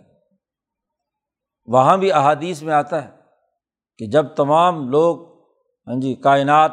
وہاں 1.65 1.97
بھی 1.97 2.11
احادیث 2.11 2.61
میں 2.61 2.73
آتا 2.73 3.05
ہے 3.05 3.09
کہ 3.97 4.05
جب 4.05 4.25
تمام 4.27 4.89
لوگ 4.89 5.37
ہاں 5.87 6.01
جی 6.01 6.15
کائنات 6.15 6.71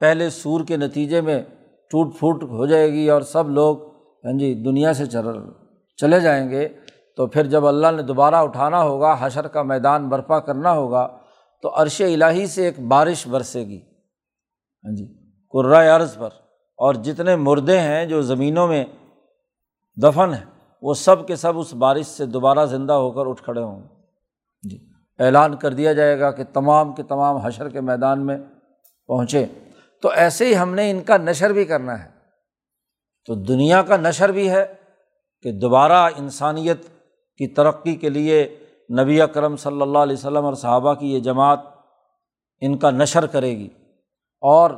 پہلے 0.00 0.30
سور 0.30 0.64
کے 0.64 0.76
نتیجے 0.76 1.20
میں 1.20 1.42
ٹوٹ 1.90 2.18
پھوٹ 2.18 2.42
ہو 2.42 2.66
جائے 2.66 2.92
گی 2.92 3.10
اور 3.10 3.22
سب 3.22 3.50
لوگ 3.50 3.94
ہاں 4.24 4.38
جی 4.38 4.54
دنیا 4.54 4.92
سے 4.92 5.06
چل 5.06 5.26
چلے 5.96 6.20
جائیں 6.20 6.50
گے، 6.50 6.68
تو 7.16 7.26
پھر 7.26 7.46
جب 7.46 7.66
اللہ 7.66 7.86
نے 7.96 8.02
دوبارہ 8.02 8.34
اٹھانا 8.34 8.82
ہوگا، 8.82 9.16
حشر 9.18 9.48
کا 9.48 9.62
میدان 9.62 10.08
برپا 10.08 10.40
کرنا 10.40 10.72
ہوگا، 10.72 11.18
تو 11.62 11.82
عرش 11.82 12.00
الٰہی 12.00 12.46
سے 12.46 12.64
ایک 12.64 12.80
بارش 12.80 13.28
برسے 13.28 13.60
گی۔ 13.60 13.80
ہاں 14.84 14.96
جی 14.96 15.14
قرۂۂ 15.52 15.88
عرض 15.88 16.18
پر۔ 16.18 16.28
اور 16.76 16.94
جتنے 16.94 17.36
مردے 17.36 17.78
ہیں 17.78 18.06
جو 18.06 18.22
زمینوں 18.22 18.68
میں 18.68 18.84
دفن 20.02 20.34
ہیں، 20.34 20.44
وہ 20.82 20.94
سب 20.94 21.26
کے 21.26 21.36
سب 21.36 21.58
اس 21.58 21.74
بارش 21.74 22.06
سے 22.06 22.26
دوبارہ 22.26 22.66
زندہ 22.66 22.92
ہو 22.92 23.10
کر 23.10 23.26
اٹھ 23.26 23.42
کھڑے 23.42 23.62
ہوں 23.62 23.78
گے۔ 23.78 23.84
یعنی 23.84 24.68
جی 24.68 24.84
اعلان 25.18 25.56
کر 25.56 25.72
دیا 25.72 25.92
جائے 25.92 26.20
گا 26.20 26.30
کہ 26.30 26.44
تمام 26.52 26.92
کے 26.92 27.02
تمام 27.02 27.36
حشر 27.36 27.68
کے 27.68 27.80
میدان 27.80 28.26
میں 28.26 28.38
پہنچے۔ 29.06 29.46
تو 30.04 30.10
ایسے 30.10 30.46
ہی 30.46 30.56
ہم 30.56 30.74
نے 30.74 30.90
ان 30.90 31.00
کا 31.00 31.16
نشر 31.16 31.52
بھی 31.52 31.64
کرنا 31.64 32.04
ہے۔ 32.04 32.10
تو 33.26 33.34
دنیا 33.34 33.82
کا 33.82 33.96
نشر 33.96 34.32
بھی 34.32 34.50
ہے 34.50 34.74
کہ 35.42 35.52
دوبارہ 35.52 36.08
انسانیت 36.16 36.86
کی 37.36 37.46
ترقی 37.46 37.94
کے 37.94 38.08
لیے 38.08 38.58
نبی 39.00 39.20
اکرم 39.20 39.56
صلی 39.56 39.82
اللہ 39.82 39.98
علیہ 39.98 40.16
وسلم 40.16 40.44
اور 40.44 40.54
صحابہ 40.54 40.94
کی 40.94 41.14
یہ 41.14 41.20
جماعت 41.20 41.60
ان 42.60 42.78
کا 42.78 42.90
نشر 42.90 43.26
کرے 43.26 43.50
گی۔ 43.50 43.68
اور 44.40 44.70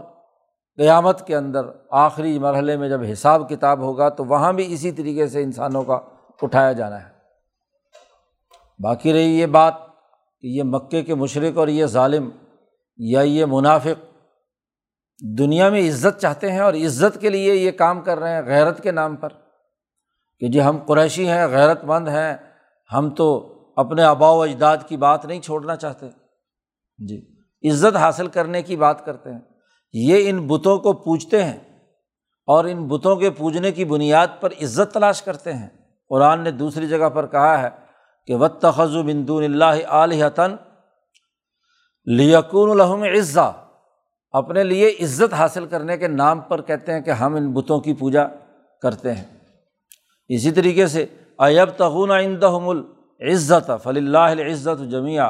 قیامت 0.77 1.27
کے 1.27 1.37
اندر 1.37 1.61
آخری 1.91 2.39
مرحلے 2.39 2.77
میں 2.77 2.89
جب 2.89 3.01
حساب 3.13 3.49
کتاب 3.49 3.81
ہوگا 3.81 4.09
تو 4.09 4.25
وہاں 4.25 4.53
بھی 4.53 4.75
اسی 4.75 4.93
طریقے 4.93 5.27
سے 5.27 5.43
انسانوں 5.43 5.83
کا 5.83 5.99
اٹھایا 6.43 6.73
جانا 6.73 7.05
ہے۔ 7.05 7.11
باقی 8.79 9.13
رہی 9.13 9.41
یہ 9.41 9.47
بات 9.47 9.75
کہ 10.41 10.47
یہ 10.47 10.63
مکے 10.63 11.03
کے 11.03 11.15
مشرق 11.15 11.59
اور 11.59 11.69
یہ 11.69 11.87
ظالم 11.87 12.31
یا 12.97 13.21
یہ 13.21 13.45
منافق 13.49 14.16
دنیا 15.21 15.69
میں 15.69 15.89
عزت 15.89 16.21
چاہتے 16.21 16.53
ہیں 16.53 16.59
اور 16.59 16.75
عزت 16.75 17.21
کے 17.21 17.29
لیے 17.29 17.55
یہ 17.55 17.71
کام 17.71 18.01
کر 18.01 18.19
رہے 18.19 18.35
ہیں 18.35 18.43
غیرت 18.43 18.83
کے 18.83 18.91
نام 18.91 19.17
پر 19.17 19.29
کہ 20.39 20.49
جی 20.49 20.63
ہم 20.63 20.79
قریشی 20.87 21.29
ہیں، 21.29 21.47
غیرت 21.47 21.85
مند 21.85 22.09
ہیں، 22.09 22.37
ہم 22.93 23.11
تو 23.11 23.53
اپنے 23.77 24.03
آبا 24.03 24.31
و 24.31 24.43
اجداد 24.43 24.77
کی 24.89 24.97
بات 24.97 25.25
نہیں 25.25 25.41
چھوڑنا 25.41 25.77
چاہتے۔ 25.77 26.07
جی 26.99 27.27
عزت 27.71 27.97
حاصل 27.97 28.27
کرنے 28.27 28.63
کی 28.63 28.77
بات 28.77 29.05
کرتے 29.05 29.33
ہیں۔ 29.33 29.41
یہ 29.93 30.31
ان 30.31 30.47
بتوں 30.47 30.79
کو 30.79 30.93
پوجتے 30.93 31.45
ہیں 31.45 31.59
اور 32.47 32.65
ان 32.65 32.89
بتوں 32.89 33.17
کے 33.17 33.31
پوجنے 33.31 33.73
کی 33.73 33.85
بنیاد 33.85 34.27
پر 34.41 34.51
عزت 34.63 34.95
تلاش 34.95 35.23
کرتے 35.23 35.53
ہیں۔ 35.53 35.69
قرآن 36.09 36.41
نے 36.41 36.51
دوسری 36.51 36.89
جگہ 36.89 37.09
پر 37.09 37.27
کہا 37.27 37.63
ہے 37.63 37.69
کہ 38.27 38.35
و 38.35 38.49
تخذ 38.49 38.97
بندون 38.97 39.45
اللہ 39.45 39.87
علیہتاً 39.89 40.57
لیکون 42.05 42.71
الحم 42.71 43.03
عزا 43.03 43.51
اپنے 44.31 44.65
لیے 44.65 44.89
عزت 44.89 45.35
حاصل 45.35 45.67
کرنے 45.67 45.97
کے 45.97 46.09
نام 46.09 46.41
پر 46.41 46.63
کہتے 46.63 46.93
ہیں 46.93 47.01
کہ 47.01 47.11
ہم 47.11 47.35
ان 47.35 47.53
بتوں 47.53 47.81
کی 47.81 47.95
پوجا 47.95 48.25
کرتے 48.83 49.13
ہیں۔ 49.13 49.25
اسی 50.29 50.51
طریقے 50.51 50.87
سے 50.87 51.07
ایب 51.39 51.69
تغون 51.71 52.11
آئندہم 52.11 52.69
العزت 52.69 53.71
فلی 53.83 54.01
اللہ 54.01 54.53
عزت 54.53 54.91
جمیہ 54.91 55.21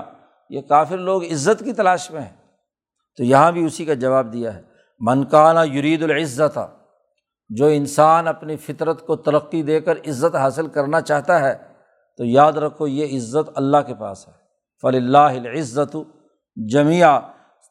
یہ 0.51 0.61
کافر 0.61 0.99
لوگ 0.99 1.25
عزت 1.25 1.65
کی 1.65 1.73
تلاش 1.73 2.11
میں 2.11 2.21
ہیں۔ 2.21 2.37
تو 3.17 3.25
یہاں 3.25 3.53
بھی 3.53 3.65
اسی 3.65 3.85
کا 3.85 3.95
جواب 3.95 4.33
دیا 4.33 4.55
ہے۔ 4.55 4.63
منکانہ 5.01 5.73
یرید 5.73 6.03
العزت، 6.03 6.59
جو 7.49 7.67
انسان 7.67 8.29
اپنی 8.29 8.57
فطرت 8.57 9.07
کو 9.07 9.17
ترقی 9.17 9.63
دے 9.63 9.81
کر 9.81 9.97
عزت 9.97 10.37
حاصل 10.37 10.67
کرنا 10.67 11.01
چاہتا 11.01 11.41
ہے، 11.41 11.55
تو 12.17 12.25
یاد 12.25 12.53
رکھو 12.53 12.87
یہ 12.87 13.17
عزت 13.17 13.51
اللہ 13.55 13.77
کے 13.87 13.95
پاس 13.95 14.29
ہے۔ 14.29 14.33
فلی 14.83 14.99
اللہ 14.99 15.59
عزت 15.59 15.97
جمعہ 16.69 17.21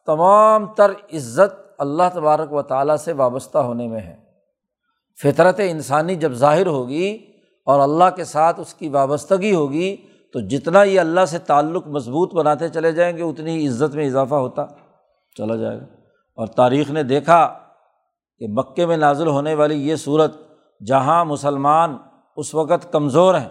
تمام 0.06 0.66
تر 0.66 0.90
عزت 0.90 1.66
اللہ 1.78 2.02
تبارک 2.14 2.52
و 2.52 2.62
تعالیٰ 2.62 2.96
سے 2.96 3.12
وابستہ 3.12 3.58
ہونے 3.58 3.88
میں 3.88 4.00
ہے۔ 4.00 4.16
فطرت 5.22 5.60
انسانی 5.64 6.14
جب 6.14 6.32
ظاہر 6.32 6.66
ہوگی 6.66 7.26
اور 7.64 7.80
اللہ 7.80 8.04
کے 8.16 8.24
ساتھ 8.24 8.60
اس 8.60 8.74
کی 8.74 8.88
وابستگی 8.88 9.54
ہوگی، 9.54 9.96
تو 10.32 10.40
جتنا 10.40 10.82
یہ 10.82 11.00
اللہ 11.00 11.24
سے 11.24 11.38
تعلق 11.38 11.86
مضبوط 11.86 12.34
بناتے 12.34 12.68
چلے 12.68 12.92
جائیں 12.92 13.16
گے، 13.16 13.22
اتنی 13.22 13.56
ہی 13.56 13.68
عزت 13.68 13.94
میں 13.94 14.06
اضافہ 14.06 14.34
ہوتا، 14.34 14.66
چلا 15.36 15.56
جائے 15.56 15.80
گا۔ 15.80 15.84
اور 16.36 16.46
تاریخ 16.46 16.90
نے 16.90 17.02
دیکھا 17.02 17.58
کہ 18.38 18.46
مکے 18.48 18.86
میں 18.86 18.96
نازل 18.96 19.26
ہونے 19.26 19.54
والی 19.54 19.88
یہ 19.88 19.96
صورت، 19.96 20.32
جہاں 20.86 21.24
مسلمان 21.24 21.96
اس 22.36 22.54
وقت 22.54 22.92
کمزور 22.92 23.34
ہیں، 23.34 23.48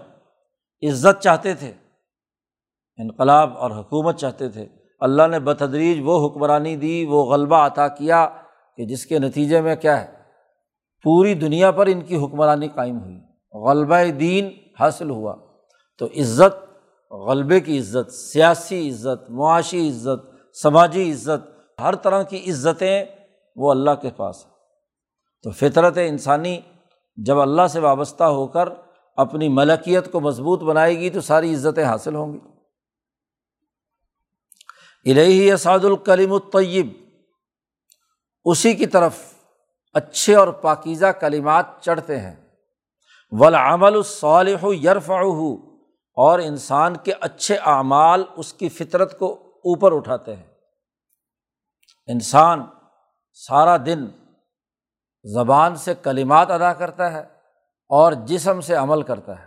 عزت 0.89 1.21
چاہتے 1.21 1.53
تھے، 1.53 1.71
انقلاب 2.97 3.57
اور 3.57 3.71
حکومت 3.71 4.17
چاہتے 4.17 4.50
تھے 4.50 4.65
اللہ 4.99 5.27
نے 5.27 5.39
بتدریج 5.39 6.01
وہ 6.03 6.27
حکمرانی 6.27 6.75
دی، 6.75 7.05
وہ 7.05 7.25
غلبہ 7.25 7.55
عطا 7.55 7.87
کیا 7.87 8.29
کہ 8.77 8.85
جس 8.85 9.05
کے 9.05 9.19
نتیجے 9.19 9.61
میں 9.61 9.75
کیا 9.75 10.01
ہے؟ 10.01 10.07
پوری 11.03 11.33
دنیا 11.33 11.71
پر 11.71 11.85
ان 11.85 12.01
کی 12.01 12.15
حکمرانی 12.15 12.67
قائم 12.67 12.99
ہوئی۔ 12.99 13.19
غلبہ 13.53 14.11
دین 14.11 14.49
حاصل 14.79 15.09
ہوا۔ 15.09 15.35
تو 15.97 16.05
عزت، 16.05 16.75
غلبے 17.13 17.59
کی 17.59 17.79
عزت، 17.79 18.11
سیاسی 18.11 18.89
عزت، 18.89 19.31
معاشی 19.31 19.89
عزت، 19.89 20.55
سماجی 20.61 21.11
عزت، 21.11 21.71
ہر 21.81 21.95
طرح 21.95 22.23
کی 22.23 22.37
عزتیں 22.37 23.05
وہ 23.55 23.71
اللہ 23.71 23.91
کے 24.01 24.09
پاس 24.17 24.45
ہیں۔ 24.45 24.51
تو 25.43 25.51
فطرت 25.51 25.97
انسانی 26.07 26.59
جب 27.17 27.39
اللہ 27.39 27.67
سے 27.67 27.79
وابستہ 27.79 28.23
ہو 28.23 28.47
کر 28.47 28.69
اپنی 29.17 29.49
ملکیت 29.49 30.11
کو 30.11 30.19
مضبوط 30.19 30.63
بنائے 30.63 30.99
گی 30.99 31.09
تو 31.09 31.21
ساری 31.21 31.53
عزتیں 31.53 31.83
حاصل 31.83 32.15
ہوں 32.15 32.33
گی۔ 32.33 32.39
الہی 35.05 35.51
اسعد 35.51 35.85
الکلیم 35.85 36.33
الطیب۔ 36.33 36.93
اسی 38.45 38.74
کی 38.74 38.85
طرف 38.85 39.15
اچھے 39.93 40.35
اور 40.35 40.47
پاکیزہ 40.47 41.05
کلیمات 41.05 41.65
چڑھتے 41.81 42.19
ہیں۔ 42.19 42.35
ولامل 43.31 43.95
الصالح 43.95 44.65
یرف 44.83 45.12
اور 45.12 46.39
انسان 46.39 46.97
کے 46.97 47.13
اچھے 47.21 47.55
اعمال 47.55 48.24
اس 48.35 48.53
کی 48.53 48.69
فطرت 48.69 49.19
کو 49.19 49.33
اوپر 49.55 49.95
اٹھاتے 49.95 50.35
ہیں۔ 50.35 50.53
انسان 52.07 52.63
سارا 53.33 53.77
دن 53.77 54.07
زبان 55.24 55.75
سے 55.75 55.93
کلیمات 55.95 56.51
ادا 56.51 56.74
کرتا 56.74 57.13
ہے 57.13 57.21
اور 57.89 58.13
جسم 58.13 58.62
سے 58.62 58.75
عمل 58.75 59.01
کرتا 59.01 59.39
ہے۔ 59.39 59.45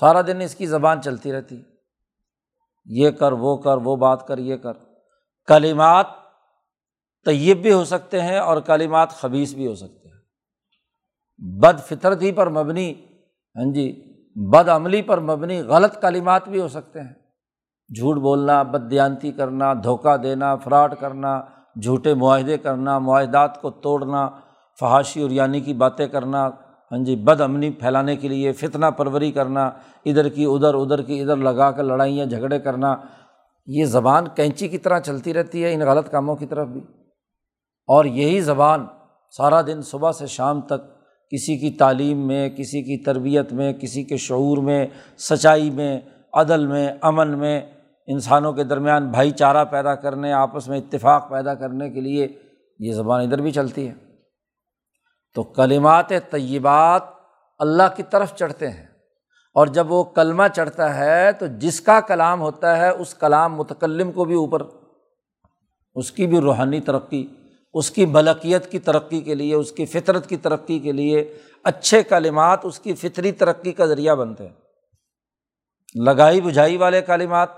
سارا 0.00 0.20
دن 0.20 0.40
اس 0.40 0.54
کی 0.54 0.66
زبان 0.66 1.02
چلتی 1.02 1.32
رہتی۔ 1.32 1.62
یہ 2.84 3.10
کر، 3.10 3.32
وہ 3.32 3.56
کر، 3.56 3.76
وہ 3.76 3.96
بات 3.96 4.26
کر، 4.26 4.38
یہ 4.38 4.56
کر۔ 4.56 4.72
کلیمات 5.46 6.06
طیب 7.24 7.62
بھی 7.62 7.72
ہو 7.72 7.84
سکتے 7.84 8.22
ہیں 8.22 8.38
اور 8.38 8.60
کلیمات 8.60 9.10
خبیص 9.10 9.54
بھی 9.54 9.66
ہو 9.66 9.74
سکتے 9.74 10.08
ہیں۔ 10.08 10.20
بد 11.38 11.80
فطرت 11.80 12.22
ہی 12.22 12.32
پر 12.32 12.48
مبنی 12.48 12.94
ہاں 13.56 13.72
جی 13.72 14.14
بد 14.34 14.68
عملی 14.68 15.02
پر 15.02 15.20
مبنی 15.20 15.62
غلط 15.62 16.00
کلیمات 16.00 16.48
بھی 16.48 16.60
ہو 16.60 16.68
سکتے 16.68 17.00
ہیں۔ 17.00 17.14
جھوٹ 17.96 18.16
بولنا 18.16 18.62
بدیانتی 18.62 19.32
کرنا، 19.32 19.74
دھوکہ 19.74 20.16
دینا، 20.16 20.56
فراڈ 20.56 20.94
کرنا، 21.00 21.40
جھوٹے 21.82 22.14
معاہدے 22.14 22.58
کرنا، 22.58 22.98
معاہدات 22.98 23.62
کو 23.62 23.70
توڑنا، 23.70 24.30
فحاشی 24.80 25.22
اور 25.22 25.30
یعنی 25.30 25.60
کی 25.60 25.74
باتیں 25.74 26.06
کرنا 26.06 26.50
ہاں 26.90 27.04
جی 27.04 27.16
بد 27.16 27.40
امنی 27.40 27.70
پھیلانے 27.70 28.16
کے 28.16 28.28
لیے، 28.28 28.52
فتنہ 28.52 28.86
پروری 28.86 29.32
کرنا، 29.32 29.70
ادھر 30.04 30.28
کی 30.28 30.44
ادھر 30.44 30.74
ادھر 30.74 31.02
کی 31.02 31.20
ادھر 31.20 31.36
لگا 31.36 31.70
کر 31.70 31.84
لڑائیاں، 31.84 32.26
جھگڑے 32.26 32.58
کرنا، 32.58 32.96
یہ 33.66 33.84
زبان 33.84 34.24
کینچی 34.34 34.68
کی 34.68 34.78
طرح 34.78 35.00
چلتی 35.00 35.34
رہتی 35.34 35.64
ہے 35.64 35.74
ان 35.74 35.80
غلط 35.80 36.10
کاموں 36.10 36.36
کی 36.36 36.46
طرف 36.46 36.68
بھی۔ 36.68 36.80
اور 37.86 38.04
یہی 38.04 38.40
زبان 38.40 38.86
سارا 39.36 39.62
دن 39.62 39.82
صبح 39.82 40.12
سے 40.12 40.26
شام 40.26 40.60
تک 40.60 41.00
کسی 41.30 41.56
کی 41.56 41.70
تعلیم 41.70 42.26
میں، 42.26 42.48
کسی 42.48 42.82
کی 42.82 43.04
تربیت 43.04 43.52
میں، 43.52 43.72
کسی 43.72 44.04
کے 44.04 44.16
شعور 44.16 44.58
میں، 44.58 44.86
سچائی 45.18 45.70
میں، 45.70 46.00
عدل 46.32 46.66
میں، 46.66 46.88
امن 47.02 47.38
میں، 47.38 47.60
انسانوں 48.06 48.52
کے 48.52 48.64
درمیان 48.64 49.08
بھائی 49.08 49.30
چارہ 49.30 49.64
پیدا 49.64 49.94
کرنے، 49.94 50.32
آپس 50.32 50.68
میں 50.68 50.78
اتفاق 50.78 51.30
پیدا 51.30 51.54
کرنے 51.54 51.90
کے 51.90 52.00
لیے 52.00 52.28
یہ 52.78 52.92
زبان 52.92 53.20
ادھر 53.20 53.40
بھی 53.40 53.50
چلتی 53.50 53.88
ہے۔ 53.88 54.09
تو 55.34 55.42
کلمات 55.42 56.08
طیبات 56.08 57.02
اللہ 57.58 57.82
کی 57.96 58.02
طرف 58.02 58.34
چڑھتے 58.34 58.70
ہیں۔ 58.70 58.86
اور 59.54 59.66
جب 59.66 59.92
وہ 59.92 60.04
کلمہ 60.04 60.42
چڑھتا 60.54 60.96
ہے 60.96 61.32
تو 61.32 61.46
جس 61.46 61.80
کا 61.80 62.00
کلام 62.00 62.40
ہوتا 62.40 62.76
ہے، 62.76 62.88
اس 62.88 63.14
کلام 63.14 63.54
متکلم 63.54 64.12
کو 64.12 64.24
بھی 64.24 64.34
اوپر، 64.34 64.62
اس 65.94 66.12
کی 66.12 66.26
بھی 66.26 66.40
روحانی 66.40 66.80
ترقی، 66.80 67.26
اس 67.74 67.90
کی 67.90 68.06
ملکیت 68.06 68.70
کی 68.70 68.78
ترقی 68.78 69.20
کے 69.20 69.34
لیے، 69.34 69.54
اس 69.54 69.72
کی 69.72 69.86
فطرت 69.86 70.28
کی 70.28 70.36
ترقی 70.36 70.78
کے 70.78 70.92
لیے 70.92 71.38
اچھے 71.64 72.02
کلمات 72.02 72.60
اس 72.62 72.80
کی 72.80 72.94
فطری 72.94 73.32
ترقی 73.32 73.72
کا 73.72 73.86
ذریعہ 73.86 74.14
بنتے 74.14 74.46
ہیں۔ 74.48 74.54
لگائی 75.94 76.40
بجھائی 76.40 76.76
والے 76.76 77.02
کلمات 77.02 77.48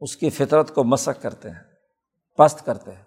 اس 0.00 0.16
کی 0.16 0.30
فطرت 0.30 0.74
کو 0.74 0.84
مسق 0.84 1.22
کرتے 1.22 1.50
ہیں، 1.50 1.62
پست 2.36 2.66
کرتے 2.66 2.92
ہیں۔ 2.92 3.02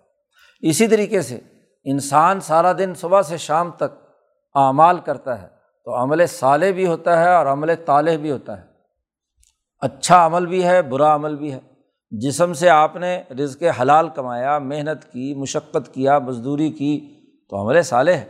اسی 0.61 0.87
طریقے 0.87 1.21
سے 1.21 1.39
انسان 1.83 2.39
سارا 2.39 2.71
دن 2.77 2.93
صبح 2.95 3.21
سے 3.21 3.37
شام 3.37 3.71
تک 3.71 4.07
اعمال 4.55 4.99
کرتا 4.99 5.41
ہے 5.41 5.47
تو 5.85 6.03
عمل 6.03 6.25
صالح 6.25 6.71
بھی 6.71 6.87
ہوتا 6.87 7.23
ہے 7.23 7.35
اور 7.35 7.45
عمل 7.45 7.75
طالح 7.85 8.15
بھی 8.21 8.31
ہوتا 8.31 8.57
ہے۔ 8.57 8.65
اچھا 9.79 10.25
عمل 10.25 10.45
بھی 10.45 10.65
ہے، 10.65 10.81
برا 10.81 11.15
عمل 11.15 11.35
بھی 11.35 11.53
ہے۔ 11.53 11.59
جسم 12.11 12.53
سے 12.53 12.69
آپ 12.69 12.95
نے 12.95 13.21
رزق 13.43 13.63
حلال 13.81 14.09
کمایا، 14.09 14.59
محنت 14.59 15.03
کی، 15.03 15.35
مشقت 15.35 15.93
کیا، 15.93 16.19
مزدوری 16.19 16.69
کی، 16.69 17.13
تو 17.49 17.61
عمل 17.61 17.81
صالح 17.81 18.11
ہے۔ 18.11 18.25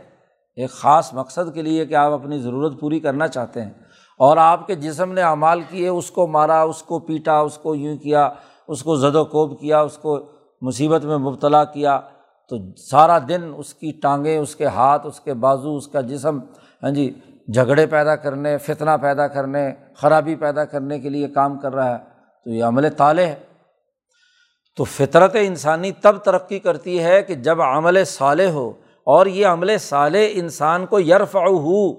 ایک 0.56 0.70
خاص 0.70 1.14
مقصد 1.14 1.54
کے 1.54 1.62
لیے 1.62 1.86
کہ 1.86 1.94
آپ 1.94 2.12
اپنی 2.12 2.38
ضرورت 2.38 2.80
پوری 2.80 3.00
کرنا 3.00 3.28
چاہتے 3.28 3.62
ہیں۔ 3.62 3.70
اور 4.18 4.36
آپ 4.36 4.66
کے 4.66 4.74
جسم 4.74 5.12
نے 5.12 5.22
اعمال 5.22 5.62
کیے، 5.68 5.88
اس 5.88 6.10
کو 6.10 6.26
مارا، 6.26 6.62
اس 6.62 6.82
کو 6.82 6.98
پیٹا، 6.98 7.38
اس 7.38 7.58
کو 7.58 7.74
یوں 7.74 7.96
کیا، 7.96 8.30
اس 8.68 8.82
کو 8.82 8.96
زد 8.96 9.14
و 9.14 9.24
کوب 9.24 9.60
کیا، 9.60 9.80
اس 9.80 9.98
کو 9.98 10.18
مصیبت 10.60 11.04
میں 11.04 11.18
مبتلا 11.18 11.64
کیا۔ 11.64 12.00
تو 12.48 12.56
سارا 12.76 13.18
دن 13.28 13.52
اس 13.56 13.74
کی 13.74 13.92
ٹانگیں، 14.02 14.38
اس 14.38 14.56
کے 14.56 14.66
ہاتھ، 14.66 15.06
اس 15.06 15.20
کے 15.20 15.34
بازو، 15.34 15.76
اس 15.76 15.86
کا 15.88 16.00
جسم 16.00 16.38
ہاں 16.82 16.90
جی 16.90 17.20
جھگڑے 17.54 17.86
پیدا 17.86 18.16
کرنے، 18.16 18.58
فتنہ 18.58 18.90
پیدا 19.02 19.28
کرنے، 19.28 19.72
خرابی 19.96 20.34
پیدا 20.34 20.64
کرنے 20.64 21.00
کے 21.00 21.08
لیے 21.08 21.28
کام 21.28 21.58
کر 21.58 21.74
رہا 21.74 21.98
ہے، 21.98 22.04
تو 22.44 22.50
یہ 22.50 22.64
عمل 22.64 22.88
تالے 22.88 23.26
ہے۔ 23.26 23.34
تو 24.76 24.84
فطرت 24.84 25.36
انسانی 25.40 25.92
تب 25.92 26.18
ترقی 26.18 26.58
کرتی 26.58 27.02
ہے 27.02 27.22
کہ 27.22 27.34
جب 27.34 27.62
عمل 27.62 28.04
صالح 28.04 28.50
ہو 28.50 28.72
اور 29.06 29.26
یہ 29.26 29.46
عمل 29.46 29.78
صالح 29.78 30.18
انسان 30.32 30.86
کو 30.86 31.00
یرف 31.00 31.34
ہو 31.34 31.90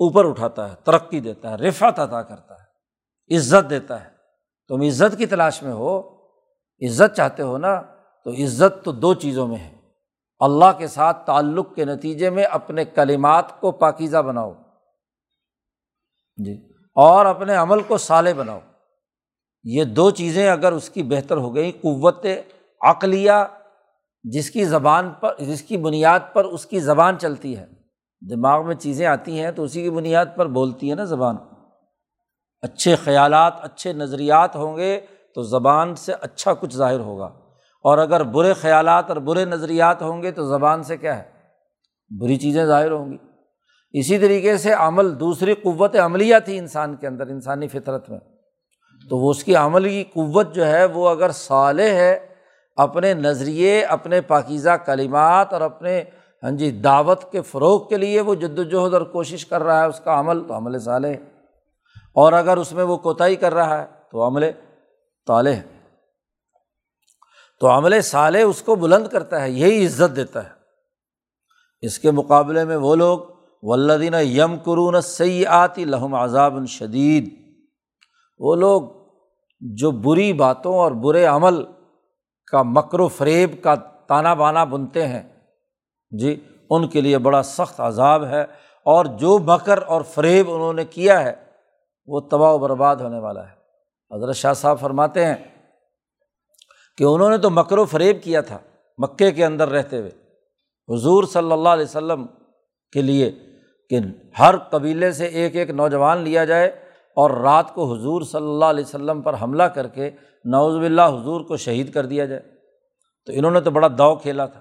اوپر 0.00 0.24
اٹھاتا 0.24 0.70
ہے، 0.70 0.74
ترقی 0.84 1.20
دیتا 1.20 1.50
ہے 1.50 1.56
رفت 1.56 2.00
عطا 2.00 2.22
کرتا 2.22 2.54
ہے، 2.54 3.36
عزت 3.36 3.70
دیتا 3.70 4.04
ہے۔ 4.04 4.10
تم 4.68 4.80
عزت 4.80 5.18
کی 5.18 5.26
تلاش 5.26 5.62
میں 5.62 5.72
ہو، 5.72 5.98
عزت 6.80 7.16
چاہتے 7.16 7.42
ہو 7.42 7.58
نا 7.58 7.82
تو 8.24 8.30
عزت 8.30 8.84
تو 8.84 8.92
دو 8.92 9.14
چیزوں 9.14 9.48
میں 9.48 9.56
ہے۔ 9.56 9.74
اللہ 10.38 10.78
کے 10.78 10.86
ساتھ 10.86 11.26
تعلق 11.26 11.74
کے 11.74 11.84
نتیجے 11.84 12.30
میں 12.30 12.44
اپنے 12.44 12.84
کلمات 12.84 13.60
کو 13.60 13.70
پاکیزہ 13.70 14.16
بناؤ۔ 14.16 14.52
جی۔ 16.44 16.68
اور 16.94 17.26
اپنے 17.26 17.54
عمل 17.54 17.82
کو 17.82 17.98
سالے 17.98 18.34
بناؤ۔ 18.34 18.60
یہ 19.64 19.84
دو 19.84 20.10
چیزیں 20.10 20.50
اگر 20.50 20.72
اس 20.72 20.90
کی 20.90 21.02
بہتر 21.02 21.36
ہو 21.36 21.54
گئیں، 21.54 21.72
قوت 21.72 22.26
عقلیہ، 22.80 23.32
جس 24.24 24.50
کی 24.50 24.64
زبان 24.64 25.10
پر، 25.10 25.34
جس 25.38 25.62
کی 25.62 25.76
بنیاد 25.76 26.20
پر 26.32 26.44
اس 26.44 26.66
کی 26.66 26.80
زبان 26.80 27.18
چلتی 27.18 27.56
ہے۔ 27.56 27.66
دماغ 28.30 28.66
میں 28.66 28.74
چیزیں 28.74 29.06
آتی 29.06 29.40
ہیں 29.40 29.50
تو 29.50 29.62
اسی 29.62 29.82
کی 29.82 29.90
بنیاد 29.90 30.26
پر 30.36 30.46
بولتی 30.46 30.90
ہے 30.90 30.94
نا 30.94 31.04
زبان۔ 31.04 31.36
اچھے 32.62 32.96
خیالات، 32.96 33.54
اچھے 33.60 33.92
نظریات 33.92 34.56
ہوں 34.56 34.76
گے 34.76 35.00
تو 35.34 35.42
زبان 35.42 35.94
سے 35.94 36.12
اچھا 36.20 36.54
کچھ 36.54 36.76
ظاہر 36.76 37.00
ہوگا۔ 37.00 37.41
اور 37.82 37.98
اگر 37.98 38.22
برے 38.22 38.52
خیالات 38.52 39.08
اور 39.08 39.16
برے 39.16 39.44
نظریات 39.44 40.02
ہوں 40.02 40.22
گے 40.22 40.30
تو 40.30 40.44
زبان 40.44 40.82
سے 40.82 40.96
کیا 40.96 41.18
ہے؟ 41.18 41.22
بری 42.20 42.36
چیزیں 42.36 42.66
ظاہر 42.66 42.90
ہوں 42.90 43.12
گی۔ 43.12 43.16
اسی 43.92 44.18
طریقے 44.18 44.56
سے 44.56 44.72
عمل 44.72 45.20
دوسری 45.20 45.54
قوت 45.54 45.96
عملیہ 45.96 46.36
تھی 46.44 46.58
انسان 46.58 46.96
کے 46.96 47.06
اندر، 47.06 47.26
انسانی 47.26 47.68
فطرت 47.68 48.10
میں۔ 48.10 48.18
تو 49.10 49.18
وہ 49.18 49.30
اس 49.30 49.44
کی 49.44 49.56
عمل 49.56 49.88
کی 49.88 50.04
قوت 50.04 50.54
جو 50.54 50.66
ہے 50.66 50.84
وہ 50.84 51.08
اگر 51.08 51.30
صالح 51.30 51.82
ہے، 51.82 52.26
اپنے 52.76 53.14
نظریے، 53.14 53.84
اپنے 53.84 54.20
پاکیزہ 54.20 54.70
کلمات 54.70 55.52
اور 55.52 55.60
اپنے 55.60 56.04
ہاں 56.42 56.50
جی 56.50 56.70
دعوت 56.70 57.32
کے 57.32 57.42
فروغ 57.42 57.88
کے 57.88 57.96
لیے 57.96 58.20
وہ 58.20 58.34
جد 58.34 58.58
وجہد 58.58 58.94
اور 58.94 59.02
کوشش 59.02 59.46
کر 59.46 59.62
رہا 59.62 59.82
ہے 59.82 59.86
اس 59.86 60.00
کا 60.04 60.20
عمل، 60.20 60.44
تو 60.48 60.56
عمل 60.56 60.78
صالح 60.78 61.08
ہے۔ 61.08 61.16
اور 62.14 62.32
اگر 62.32 62.56
اس 62.56 62.72
میں 62.72 62.84
وہ 62.84 62.96
کوتاہی 62.96 63.36
کر 63.36 63.54
رہا 63.54 63.78
ہے 63.78 63.86
تو 64.10 64.26
عمل 64.26 64.50
طالح 65.26 65.50
ہے۔ 65.50 65.81
تو 67.62 67.70
عمل 67.70 68.00
صالح 68.00 68.38
اس 68.46 68.62
کو 68.62 68.74
بلند 68.74 69.06
کرتا 69.06 69.42
ہے، 69.42 69.50
یہی 69.50 69.86
عزت 69.86 70.16
دیتا 70.16 70.44
ہے۔ 70.44 70.48
اس 71.80 71.98
کے 71.98 72.10
مقابلے 72.10 72.64
میں 72.64 72.76
وہ 72.76 72.96
لوگ 72.96 73.18
ولدین 73.62 74.14
یم 74.14 74.56
قرون 74.64 75.00
سی 75.00 75.46
آتی 75.46 75.84
لہم 75.84 76.14
عذاب 76.14 76.66
شدید 76.68 77.56
وہ 78.38 78.54
لوگ 78.54 78.82
جو 79.60 79.90
بری 79.90 80.32
باتوں 80.32 80.74
اور 80.74 80.92
برے 80.92 81.24
عمل 81.24 81.64
کا 82.52 82.62
مکر 82.62 83.00
و 83.00 83.08
فریب 83.08 83.62
کا 83.62 83.74
تانا 84.06 84.34
بانا 84.34 84.64
بنتے 84.64 85.08
ہیں 85.08 85.22
جی 86.10 86.44
ان 86.70 86.88
کے 86.88 87.00
لیے 87.00 87.18
بڑا 87.18 87.42
سخت 87.42 87.80
عذاب 87.80 88.24
ہے۔ 88.24 88.42
اور 88.84 89.04
جو 89.04 89.38
مکر 89.38 89.82
اور 89.86 90.02
فریب 90.02 90.50
انہوں 90.50 90.72
نے 90.72 90.84
کیا 90.84 91.24
ہے، 91.24 91.32
وہ 92.06 92.20
تباہ 92.20 92.52
و 92.52 92.58
برباد 92.58 92.96
ہونے 92.96 93.18
والا 93.18 93.48
ہے۔ 93.48 93.62
حضرت 94.16 94.36
شاہ 94.36 94.52
صاحب 94.52 94.80
فرماتے 94.80 95.26
ہیں 95.26 95.51
کہ 96.96 97.04
انہوں 97.04 97.30
نے 97.30 97.38
تو 97.38 97.50
مکر 97.50 97.78
و 97.78 97.84
فریب 97.84 98.22
کیا 98.22 98.40
تھا 98.40 98.58
مکے 98.98 99.32
کے 99.32 99.44
اندر 99.44 99.68
رہتے 99.68 99.98
ہوئے۔ 99.98 100.10
حضور 100.94 101.24
صلی 101.24 101.52
اللہ 101.52 101.68
علیہ 101.68 101.84
وسلم 101.84 102.26
کے 102.92 103.02
لیے 103.02 103.32
کہ 103.90 103.98
ہر 104.38 104.56
قبیلے 104.56 105.12
سے 105.12 105.26
ایک 105.26 105.56
ایک 105.56 105.70
نوجوان 105.70 106.18
لیا 106.18 106.44
جائے 106.44 106.68
اور 107.16 107.30
رات 107.30 107.74
کو 107.74 107.94
حضور 107.94 108.22
صلی 108.22 108.46
اللہ 108.46 108.64
علیہ 108.64 108.84
وسلم 108.84 109.20
پر 109.20 109.34
حملہ 109.42 109.62
کر 109.62 109.86
کے 109.86 110.10
نوز 110.44 110.76
باللہ 110.76 111.02
حضور 111.02 111.40
کو 111.40 111.56
شہید 111.56 111.92
کر 111.92 112.06
دیا 112.06 112.24
جائے۔ 112.24 112.40
تو 113.26 113.32
انہوں 113.36 113.50
نے 113.50 113.60
تو 113.60 113.70
بڑا 113.70 113.88
داؤ 113.98 114.16
کھیلا 114.16 114.46
تھا۔ 114.46 114.60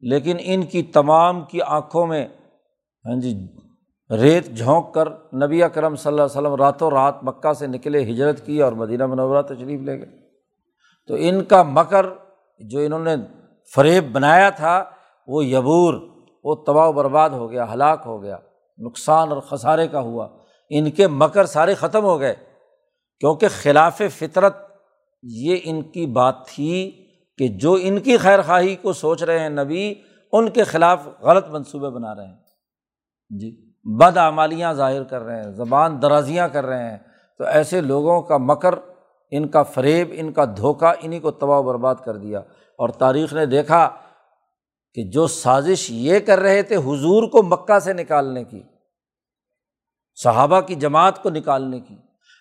لیکن 0.00 0.36
ان 0.40 0.62
کی 0.62 0.82
تمام 0.82 1.44
کی 1.44 1.62
آنکھوں 1.62 2.06
میں 2.06 2.26
ہاں 3.04 3.20
جی 3.20 3.46
ریت 4.10 4.56
جھونک 4.56 4.94
کر 4.94 5.08
نبی 5.46 5.62
اکرم 5.62 5.96
صلی 5.96 6.10
اللہ 6.10 6.22
علیہ 6.22 6.40
وسلم 6.40 6.54
راتوں 6.54 6.90
رات 6.90 7.24
مکہ 7.24 7.52
سے 7.52 7.66
نکلے، 7.66 8.02
ہجرت 8.02 8.46
کی 8.46 8.62
اور 8.62 8.72
مدینہ 8.72 9.06
منورہ 9.06 9.42
تشریف 9.42 9.80
لے 9.80 10.00
گئے۔ 10.00 10.21
تو 11.06 11.14
ان 11.18 11.44
کا 11.44 11.62
مکر 11.62 12.06
جو 12.58 12.78
انہوں 12.78 13.04
نے 13.04 13.16
فریب 13.74 14.12
بنایا 14.12 14.50
تھا، 14.50 14.84
وہ 15.26 15.44
یبور، 15.44 15.94
وہ 16.44 16.54
تباہ 16.54 16.88
و 16.88 16.92
برباد 16.92 17.30
ہو 17.30 17.50
گیا، 17.50 17.72
ہلاک 17.72 18.02
ہو 18.06 18.22
گیا، 18.22 18.36
نقصان 18.78 19.32
اور 19.32 19.40
خسارے 19.40 19.88
کا 19.88 20.00
ہوا۔ 20.00 20.28
ان 20.70 20.90
کے 20.90 21.08
مکر 21.08 21.46
سارے 21.46 21.74
ختم 21.74 22.04
ہو 22.04 22.20
گئے۔ 22.20 22.34
کیونکہ 23.20 23.46
خلاف 23.48 24.02
فطرت 24.18 24.56
یہ 25.22 25.56
ان 25.64 25.82
کی 25.82 26.06
بات 26.06 26.46
تھی 26.46 27.04
کہ 27.38 27.48
جو 27.48 27.76
ان 27.80 27.98
کی 27.98 28.16
خیر 28.16 28.42
خواہی 28.42 28.76
کو 28.76 28.92
سوچ 28.92 29.22
رہے 29.22 29.38
ہیں 29.38 29.48
نبی، 29.48 29.94
ان 30.32 30.50
کے 30.50 30.64
خلاف 30.64 31.08
غلط 31.20 31.48
منصوبے 31.48 31.90
بنا 31.90 32.14
رہے 32.14 32.26
ہیں۔ 32.26 32.36
جی 33.30 33.72
بد 33.84 34.16
اعمالیاں 34.16 34.72
ظاہر 34.72 35.04
کر 35.04 35.22
رہے 35.22 35.36
ہیں، 35.36 35.50
زبان 35.52 36.02
درازیاں 36.02 36.48
کر 36.48 36.66
رہے 36.66 36.90
ہیں۔ 36.90 36.98
تو 37.38 37.44
ایسے 37.44 37.80
لوگوں 37.80 38.22
کا 38.22 38.36
مکر 38.36 38.74
ان 39.32 39.48
کا 39.48 39.62
فریب، 39.62 40.08
ان 40.12 40.32
کا 40.32 40.44
دھوکہ 40.44 40.92
انہیں 41.00 41.20
کو 41.20 41.30
تباہ 41.30 41.58
و 41.58 41.62
برباد 41.62 41.94
کر 42.04 42.16
دیا۔ 42.16 42.38
اور 42.78 42.88
تاریخ 42.88 43.32
نے 43.32 43.46
دیکھا 43.46 43.88
کہ 44.94 45.02
جو 45.04 45.26
سازش 45.26 45.90
یہ 45.90 46.18
کر 46.18 46.38
رہے 46.38 46.62
تھے 46.62 46.76
حضور 46.76 47.28
کو 47.28 47.42
مکہ 47.42 47.78
سے 47.78 47.92
نکالنے 47.92 48.44
کی، 48.44 48.62
صحابہ 50.14 50.60
کی 50.60 50.74
جماعت 50.74 51.22
کو 51.22 51.30
نکالنے 51.30 51.80
کی، 51.80 51.94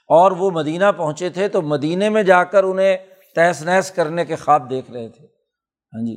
اور 0.10 0.32
وہ 0.32 0.52
مدینہ 0.52 0.92
پہنچے 0.98 1.30
تھے 1.30 1.48
تو 1.48 1.62
مدینے 1.62 2.10
میں 2.10 2.24
جا 2.24 2.44
کر 2.44 2.64
انہیں 2.64 2.98
تہس 3.36 3.62
نہس 3.62 3.92
کرنے 3.92 4.26
کے 4.26 4.36
خواب 4.36 4.70
دیکھ 4.70 4.92
رہے 4.92 5.10
تھے۔ 5.10 5.26
ہاں 5.94 6.06
جی 6.06 6.16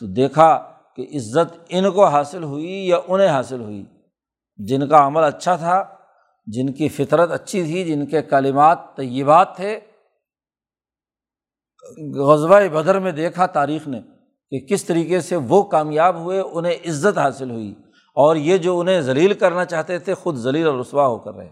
تو 0.00 0.06
دیکھا 0.06 0.72
کہ 0.96 1.06
عزت 1.14 1.56
ان 1.68 1.90
کو 1.90 2.04
حاصل 2.04 2.42
ہوئی 2.42 2.88
یا 2.88 2.98
انہیں 3.08 3.28
حاصل 3.28 3.60
ہوئی؟ 3.60 3.84
جن 4.56 4.88
کا 4.88 5.06
عمل 5.06 5.24
اچھا 5.24 5.56
تھا، 5.56 5.84
جن 6.46 6.72
کی 6.72 6.88
فطرت 6.88 7.30
اچھی 7.30 7.62
تھی، 7.62 7.84
جن 7.84 8.06
کے 8.06 8.22
کالمات 8.22 8.78
طیبات 8.96 9.56
تھے 9.56 9.80
غزبۂ 12.14 12.68
بدر 12.68 12.98
میں 12.98 13.12
دیکھا 13.12 13.46
تاریخ 13.46 13.88
نے 13.88 14.00
کہ 14.50 14.66
کس 14.66 14.84
طریقے 14.84 15.20
سے 15.20 15.36
وہ 15.36 15.62
کامیاب 15.62 16.16
ہوئے، 16.16 16.40
انہیں 16.40 16.72
عزت 16.72 17.18
حاصل 17.18 17.50
ہوئی 17.50 17.74
اور 18.14 18.36
یہ 18.36 18.58
جو 18.58 18.80
انہیں 18.80 19.00
ذلیل 19.00 19.34
کرنا 19.34 19.64
چاہتے 19.64 19.98
تھے، 19.98 20.14
خود 20.14 20.36
ذلیل 20.36 20.66
اور 20.66 20.78
رسوا 20.78 21.06
ہو 21.06 21.18
کر 21.18 21.34
رہے۔ 21.34 21.48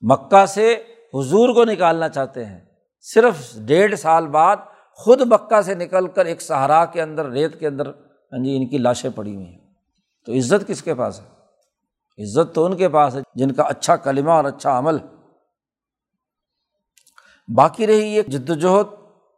مکہ 0.00 0.46
سے 0.46 0.74
حضور 1.14 1.54
کو 1.54 1.64
نکالنا 1.64 2.08
چاہتے 2.08 2.44
ہیں۔ 2.44 2.60
صرف 3.00 3.56
ڈیڑھ 3.56 3.94
سال 3.94 4.26
بعد 4.26 4.56
خود 4.92 5.20
مکہ 5.20 5.60
سے 5.60 5.74
نکل 5.74 6.06
کر 6.06 6.24
ایک 6.26 6.42
سہارا 6.42 6.84
کے 6.84 7.02
اندر، 7.02 7.26
ریت 7.26 7.60
کے 7.60 7.66
اندر 7.66 7.86
ہاں 7.86 8.44
جی 8.44 8.56
ان 8.56 8.68
کی 8.68 8.78
لاشیں 8.78 9.10
پڑی 9.14 9.34
ہوئی 9.34 9.46
ہیں۔ 9.46 9.58
تو 10.26 10.32
عزت 10.32 10.68
کس 10.68 10.82
کے 10.82 10.94
پاس 10.94 11.20
ہے؟ 11.20 11.36
عزت 12.22 12.54
تو 12.54 12.64
ان 12.64 12.76
کے 12.76 12.88
پاس 12.88 13.14
ہے 13.14 13.20
جن 13.34 13.52
کا 13.52 13.62
اچھا 13.62 13.96
کلمہ 13.96 14.30
اور 14.30 14.44
اچھا 14.44 14.78
عمل 14.78 14.96
باقی 17.54 17.86
رہی 17.86 18.16
یہ 18.16 18.22
جد 18.22 18.50
وجہد 18.50 18.86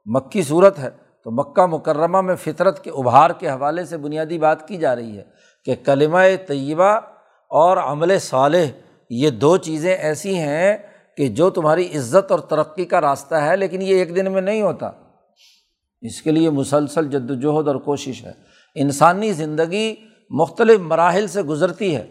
مکی 0.06 0.42
صورت 0.42 0.78
ہے 0.78 0.90
تو 1.24 1.30
مکہ 1.30 1.66
مکرمہ 1.66 2.20
میں 2.20 2.34
فطرت 2.34 2.84
کے 2.84 2.90
ابھار 2.90 3.30
کے 3.30 3.48
حوالے 3.48 3.84
سے 3.84 3.96
بنیادی 3.96 4.38
بات 4.38 4.68
کی 4.68 4.76
جا 4.76 4.96
رہی 4.96 5.18
ہے 5.18 5.24
کہ 5.64 5.74
کلمہ 5.84 6.18
طیبہ 6.46 7.00
اور 7.48 7.76
عمل 7.76 8.18
صالح 8.18 8.64
یہ 9.10 9.30
دو 9.30 9.56
چیزیں 9.56 9.94
ایسی 9.94 10.38
ہیں 10.38 10.76
کہ 11.16 11.28
جو 11.28 11.50
تمہاری 11.50 11.86
عزت 11.96 12.30
اور 12.30 12.38
ترقی 12.38 12.84
کا 12.84 13.00
راستہ 13.00 13.34
ہے، 13.34 13.56
لیکن 13.56 13.82
یہ 13.82 13.94
ایک 13.94 14.16
دن 14.16 14.32
میں 14.32 14.42
نہیں 14.42 14.62
ہوتا۔ 14.62 14.90
اس 16.00 16.22
کے 16.22 16.30
لیے 16.30 16.50
مسلسل 16.50 17.08
جد 17.08 17.30
وجہد 17.30 17.68
اور 17.68 17.76
کوشش 17.76 18.24
ہے۔ 18.24 18.32
انسانی 18.74 19.32
زندگی 19.32 19.94
مختلف 20.30 20.80
مراحل 20.80 21.26
سے 21.26 21.42
گزرتی 21.42 21.96
ہے۔ 21.96 22.06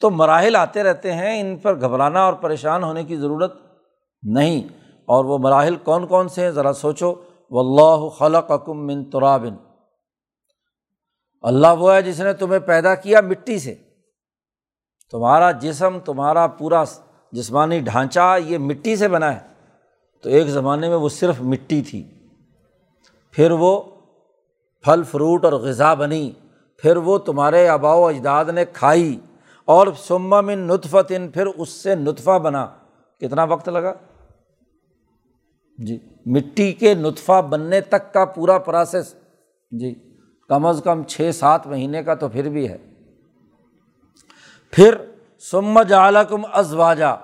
تو 0.00 0.10
مراحل 0.10 0.56
آتے 0.56 0.82
رہتے 0.82 1.12
ہیں، 1.12 1.40
ان 1.40 1.56
پر 1.56 1.80
گھبرانا 1.80 2.24
اور 2.24 2.32
پریشان 2.32 2.84
ہونے 2.84 3.04
کی 3.04 3.16
ضرورت 3.16 3.54
نہیں۔ 4.22 4.83
اور 5.06 5.24
وہ 5.24 5.38
مراحل 5.38 5.76
کون 5.76 6.06
کون 6.06 6.28
سے 6.28 6.44
ہیں؟ 6.44 6.50
ذرا 6.50 6.72
سوچو۔ 6.72 7.14
و 7.50 7.60
اللہ 7.60 8.08
خلق 8.08 8.50
اکم 8.50 8.86
من 8.86 9.04
ترابن 9.04 9.54
اللہ 11.42 11.66
وہ 11.78 11.94
ہے 11.94 12.02
جس 12.02 12.20
نے 12.20 12.32
تمہیں 12.32 12.60
پیدا 12.60 12.94
کیا 12.94 13.20
مٹی 13.20 13.58
سے۔ 13.58 13.74
تمہارا 15.10 15.50
جسم، 15.50 15.98
تمہارا 15.98 16.46
پورا 16.46 16.84
جسمانی 17.32 17.80
ڈھانچہ 17.80 18.36
یہ 18.44 18.58
مٹی 18.58 18.96
سے 18.96 19.08
بنا 19.08 19.36
ہے۔ 19.36 19.40
تو 20.22 20.28
ایک 20.28 20.46
زمانے 20.46 20.88
میں 20.88 20.96
وہ 20.96 21.08
صرف 21.08 21.40
مٹی 21.40 21.82
تھی۔ 21.82 22.08
پھر 23.30 23.50
وہ 23.50 23.82
پھل، 24.82 25.02
فروٹ 25.02 25.44
اور 25.44 25.52
غذا 25.52 25.94
بنی۔ 25.94 26.32
پھر 26.78 26.96
وہ 26.96 27.18
تمہارے 27.18 27.68
آبا 27.68 27.94
و 27.94 28.06
اجداد 28.06 28.44
نے 28.44 28.64
کھائی۔ 28.64 29.20
اور 29.64 29.86
سما 29.96 30.40
من 30.40 30.58
نطفت 30.58 31.12
ان 31.16 31.28
پھر 31.28 31.46
اس 31.46 31.68
سے 31.68 31.94
نطفہ 31.94 32.38
بنا۔ 32.38 32.66
کتنا 33.20 33.44
وقت 33.44 33.68
لگا؟ 33.68 33.92
جی 35.78 35.98
مٹی 36.26 36.72
کے 36.72 36.94
نطفہ 36.94 37.42
بننے 37.42 37.80
تک 37.80 38.12
کا 38.12 38.24
پورا 38.24 38.58
پروسیس 38.58 39.14
جی 39.70 39.94
کم 40.48 40.66
از 40.66 40.80
کم 40.84 41.02
چھ 41.02 41.30
سات 41.34 41.66
مہینے 41.66 42.02
کا 42.02 42.14
تو 42.14 42.28
پھر 42.28 42.48
بھی 42.48 42.68
ہے۔ 42.68 42.78
پھر 44.72 44.94
سم 45.38 45.82
جالکم 45.82 46.42
ازواجا، 46.52 47.14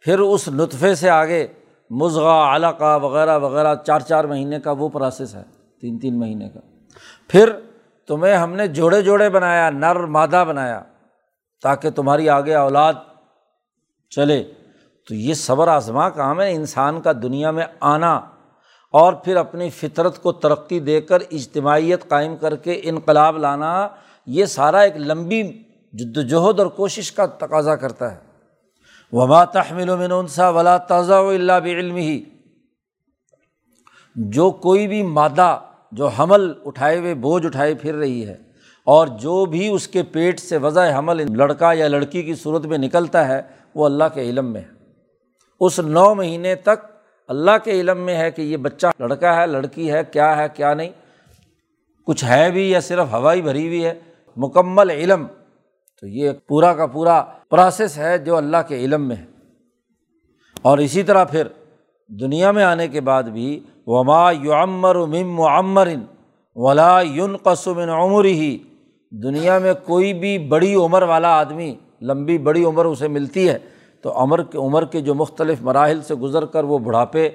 پھر 0.00 0.18
اس 0.18 0.48
نطفے 0.48 0.94
سے 0.94 1.10
آگے 1.10 1.46
مضغا 1.90 2.56
علقہ 2.56 2.98
وغیرہ 3.02 3.38
وغیرہ، 3.38 3.74
چار 3.74 4.00
چار 4.00 4.24
مہینے 4.24 4.60
کا 4.60 4.70
وہ 4.70 4.88
پروسیس 4.88 5.34
ہے، 5.34 5.42
تین 5.80 5.98
تین 5.98 6.18
مہینے 6.18 6.48
کا۔ 6.48 6.60
پھر 7.28 7.52
تمہیں 8.06 8.36
ہم 8.36 8.54
نے 8.54 8.66
جوڑے 8.66 9.02
جوڑے 9.02 9.30
بنایا، 9.30 9.70
نر 9.70 9.96
مادہ 9.96 10.44
بنایا، 10.48 10.82
تاکہ 11.62 11.90
تمہاری 11.90 12.28
آگے 12.28 12.54
اولاد 12.54 12.94
چلے۔ 14.10 14.44
تو 15.08 15.14
یہ 15.14 15.34
صبر 15.34 15.68
آزما 15.68 16.08
کام 16.10 16.40
ہے، 16.40 16.52
انسان 16.52 17.00
کا 17.00 17.12
دنیا 17.12 17.50
میں 17.50 17.64
آنا 17.80 18.20
اور 18.90 19.12
پھر 19.12 19.36
اپنی 19.36 19.70
فطرت 19.70 20.22
کو 20.22 20.32
ترقی 20.32 20.80
دے 20.80 21.00
کر 21.00 21.22
اجتماعیت 21.30 22.08
قائم 22.08 22.36
کر 22.36 22.56
کے 22.56 22.80
انقلاب 22.82 23.38
لانا، 23.38 23.88
یہ 24.26 24.44
سارا 24.44 24.80
ایک 24.80 24.96
لمبی 24.96 25.42
جد 25.92 26.16
وجہد 26.16 26.58
اور 26.58 26.66
کوشش 26.66 27.12
کا 27.12 27.26
تقاضا 27.26 27.76
کرتا 27.76 28.12
ہے۔ 28.12 28.18
وبا 29.12 29.44
تحمل 29.44 29.88
و 29.88 29.96
منسا 29.96 30.48
ولا 30.48 30.76
تازہ 30.76 31.14
و 31.14 31.28
اللہ 31.28 31.60
بعلم 31.64 31.96
ہی 31.96 32.24
جو 34.16 34.50
کوئی 34.50 34.86
بھی 34.86 35.02
مادہ، 35.02 35.58
جو 35.92 36.06
حمل 36.06 36.52
اٹھائے 36.64 36.98
ہوئے، 36.98 37.14
بوجھ 37.14 37.46
اٹھائے 37.46 37.74
پھر 37.74 37.94
رہی 37.94 38.26
ہے 38.26 38.36
اور 38.84 39.06
جو 39.06 39.44
بھی 39.44 39.68
اس 39.68 39.88
کے 39.88 40.02
پیٹ 40.02 40.40
سے 40.40 40.56
وضع 40.56 40.98
حمل 40.98 41.36
لڑکا 41.38 41.72
یا 41.72 41.88
لڑکی 41.88 42.22
کی 42.22 42.34
صورت 42.34 42.66
میں 42.66 42.78
نکلتا 42.78 43.28
ہے، 43.28 43.42
وہ 43.74 43.84
اللہ 43.86 44.04
کے 44.14 44.20
علم 44.20 44.52
میں 44.52 44.60
ہے۔ 44.60 44.83
اس 45.64 45.78
نو 45.78 46.14
مہینے 46.14 46.54
تک 46.54 46.86
اللہ 47.28 47.50
کے 47.64 47.70
علم 47.70 47.98
میں 47.98 48.16
ہے 48.16 48.30
کہ 48.30 48.42
یہ 48.42 48.56
بچہ 48.56 48.86
لڑکا 49.00 49.36
ہے، 49.36 49.46
لڑکی 49.46 49.92
ہے، 49.92 50.00
کیا 50.12 50.36
ہے، 50.36 50.46
کیا 50.54 50.74
نہیں۔ 50.74 50.90
کچھ 52.06 52.24
ہے 52.24 52.50
بھی 52.50 52.70
یا 52.70 52.80
صرف 52.80 53.06
ہوائی 53.12 53.42
بھری 53.42 53.66
ہوئی 53.66 53.84
ہے، 53.84 53.94
مکمل 54.36 54.90
علم۔ 54.90 55.26
تو 56.00 56.06
یہ 56.06 56.30
پورا 56.48 56.74
کا 56.74 56.86
پورا 56.86 57.24
پروسیس 57.50 57.98
ہے 57.98 58.18
جو 58.18 58.36
اللہ 58.36 58.56
کے 58.68 58.76
علم 58.76 59.08
میں 59.08 59.16
ہے۔ 59.16 59.24
اور 60.62 60.78
اسی 60.78 61.02
طرح 61.02 61.24
پھر 61.24 61.48
دنیا 62.08 62.50
میں 62.50 62.64
آنے 62.64 62.88
کے 62.88 63.00
بعد 63.00 63.22
بھی 63.22 63.60
وما 63.86 64.30
یعمر 64.30 64.94
مم 64.94 65.34
معمر 65.34 65.88
ولا 66.54 67.00
یون 67.00 67.36
قسم 67.36 67.78
عمر 67.78 68.24
ہی 68.24 68.58
دنیا 69.10 69.58
میں 69.58 69.72
کوئی 69.84 70.12
بھی 70.12 70.38
بڑی 70.38 70.74
عمر 70.74 71.02
والا 71.02 71.28
آدمی، 71.28 71.74
لمبی 72.02 72.38
بڑی 72.38 72.64
عمر 72.64 72.84
اسے 72.84 73.08
ملتی 73.08 73.48
ہے۔ 73.48 73.58
تو 74.04 74.22
عمر 74.22 74.42
کے 74.42 74.58
عمر 74.58 74.84
کے 74.84 75.00
جو 75.00 75.14
مختلف 75.14 75.62
مراحل 75.62 76.02
سے 76.02 76.14
گزر 76.14 76.44
کر 76.44 76.64
وہ 76.64 76.78
بڑھاپے 76.78 77.26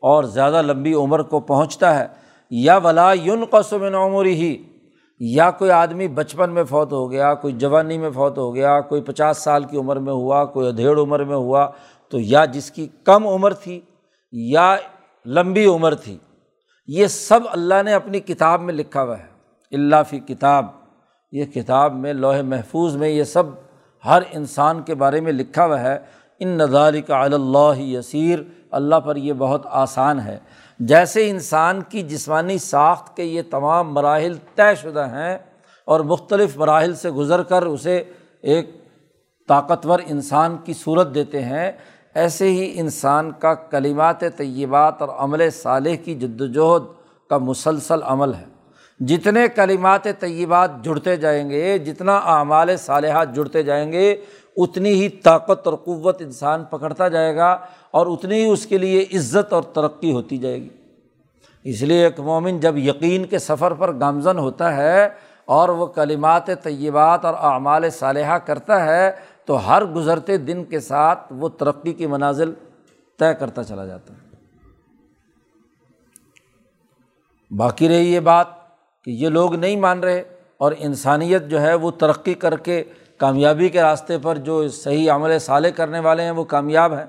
اور 0.00 0.24
زیادہ 0.24 0.62
لمبی 0.62 0.94
عمر 0.94 1.22
کو 1.22 1.40
پہنچتا 1.40 1.98
ہے۔ 1.98 2.06
یا 2.50 2.76
ولا 2.76 3.12
یون 3.12 3.44
قسم 3.50 3.82
عمر 3.82 4.24
ہی 4.24 4.62
یا 5.20 5.50
کوئی 5.50 5.70
آدمی 5.70 6.08
بچپن 6.08 6.50
میں 6.50 6.64
فوت 6.64 6.92
ہو 6.92 7.10
گیا، 7.10 7.34
کوئی 7.34 7.54
جوانی 7.54 7.98
میں 7.98 8.10
فوت 8.10 8.38
ہو 8.38 8.54
گیا، 8.54 8.80
کوئی 8.80 9.00
پچاس 9.02 9.38
سال 9.38 9.64
کی 9.64 9.76
عمر 9.76 9.96
میں 9.96 10.12
ہوا، 10.12 10.44
کوئی 10.44 10.68
ادھیڑ 10.68 10.98
عمر 10.98 11.24
میں 11.24 11.36
ہوا، 11.36 11.68
تو 12.08 12.20
یا 12.20 12.44
جس 12.44 12.70
کی 12.70 12.88
کم 13.04 13.26
عمر 13.26 13.52
تھی 13.52 13.80
یا 14.32 14.76
لمبی 15.26 15.66
عمر 15.66 15.94
تھی۔ 15.94 16.18
یہ 16.86 17.06
سب 17.06 17.40
اللہ 17.50 17.82
نے 17.84 17.92
اپنی 17.92 18.20
کتاب 18.20 18.60
میں 18.60 18.74
لکھا 18.74 19.02
ہوا 19.02 19.18
ہے۔ 19.18 19.26
اللہ 19.72 19.96
فی 20.10 20.18
کتاب، 20.18 20.66
یہ 21.32 21.44
کتاب 21.44 21.94
میں 21.94 22.12
لوہے 22.12 22.42
محفوظ 22.42 22.96
میں 22.96 23.08
یہ 23.08 23.24
سب 23.24 23.42
ہر 24.04 24.22
انسان 24.30 24.82
کے 24.82 24.94
بارے 24.94 25.20
میں 25.20 25.32
لکھا 25.32 25.66
ہوا 25.66 25.80
ہے، 25.80 25.98
ان 26.38 26.48
نظاری 26.48 27.02
کا 27.02 27.20
اللہ 27.20 27.78
یسیر، 27.78 28.38
اللہ 28.70 28.94
پر 28.94 29.16
یہ 29.16 29.32
بہت 29.32 29.66
آسان 29.70 30.20
ہے۔ 30.20 30.38
جیسے 30.80 31.30
انسان 31.30 31.80
کی 31.88 32.02
جسمانی 32.02 32.58
ساخت 32.58 33.16
کے 33.16 33.24
یہ 33.24 33.42
تمام 33.50 33.94
مراحل 33.94 34.34
طے 34.54 34.74
شدہ 34.82 35.06
ہیں 35.06 35.38
اور 35.84 36.00
مختلف 36.00 36.56
مراحل 36.56 36.94
سے 36.94 37.10
گزر 37.10 37.42
کر 37.42 37.62
اسے 37.62 38.04
ایک 38.42 38.84
طاقتور 39.48 40.00
انسان 40.06 40.56
کی 40.64 40.72
صورت 40.72 41.14
دیتے 41.14 41.42
ہیں، 41.42 41.72
ایسے 42.14 42.48
ہی 42.48 42.80
انسان 42.80 43.30
کا 43.38 43.54
کلیمات 43.54 44.20
طیبات 44.36 45.00
اور 45.02 45.08
عمل 45.18 45.50
صالح 45.50 45.94
کی 46.04 46.14
جد 46.14 46.40
وجہد 46.40 46.82
کا 47.30 47.38
مسلسل 47.38 48.00
عمل 48.02 48.34
ہے۔ 48.34 48.53
جتنے 49.00 49.48
کلیمات 49.48 50.04
طیبات 50.20 50.84
جڑتے 50.84 51.16
جائیں 51.16 51.50
گے، 51.50 51.78
جتنا 51.78 52.16
اعمال 52.16 52.76
صالحات 52.76 53.34
جڑتے 53.34 53.62
جائیں 53.62 53.92
گے، 53.92 54.16
اتنی 54.56 54.90
ہی 54.90 55.08
طاقت 55.08 55.66
اور 55.66 55.76
قوت 55.76 56.22
انسان 56.22 56.64
پکڑتا 56.64 57.08
جائے 57.08 57.36
گا 57.36 57.58
اور 57.90 58.06
اتنی 58.06 58.34
ہی 58.34 58.50
اس 58.50 58.66
کے 58.66 58.78
لیے 58.78 59.04
عزت 59.14 59.52
اور 59.52 59.62
ترقی 59.62 60.12
ہوتی 60.12 60.38
جائے 60.38 60.62
گی۔ 60.62 60.68
اس 61.64 61.82
لیے 61.82 62.04
ایک 62.04 62.20
مومن 62.20 62.60
جب 62.60 62.76
یقین 62.76 63.24
کے 63.24 63.38
سفر 63.38 63.74
پر 63.74 63.94
گامزن 64.00 64.38
ہوتا 64.38 64.76
ہے 64.76 65.08
اور 65.44 65.68
وہ 65.68 65.86
کلمات 65.86 66.46
طیبات 66.62 67.24
اور 67.24 67.34
اعمال 67.38 67.90
صالحہ 67.90 68.38
کرتا 68.38 68.84
ہے، 68.84 69.12
تو 69.44 69.68
ہر 69.68 69.84
گزرتے 69.84 70.36
دن 70.36 70.64
کے 70.64 70.80
ساتھ 70.80 71.20
وہ 71.30 71.48
ترقی 71.48 71.92
کی 71.92 72.06
منازل 72.06 72.52
طے 73.18 73.34
کرتا 73.34 73.64
چلا 73.64 73.86
جاتا 73.86 74.14
ہے۔ 74.14 74.18
باقی 77.56 77.88
رہی 77.88 78.12
یہ 78.12 78.20
بات 78.20 78.63
کہ 79.04 79.10
یہ 79.10 79.28
لوگ 79.28 79.54
نہیں 79.54 79.76
مان 79.76 80.00
رہے 80.00 80.22
اور 80.58 80.72
انسانیت 80.78 81.46
جو 81.48 81.60
ہے 81.60 81.74
وہ 81.74 81.90
ترقی 81.90 82.34
کر 82.34 82.56
کے 82.56 82.84
کامیابی 83.18 83.68
کے 83.68 83.82
راستے 83.82 84.18
پر 84.18 84.36
جو 84.36 84.68
صحیح 84.68 85.10
عمل 85.10 85.38
صالح 85.38 85.68
کرنے 85.68 86.00
والے 86.00 86.22
ہیں 86.22 86.30
وہ 86.30 86.44
کامیاب 86.44 86.92
ہیں۔ 86.92 87.06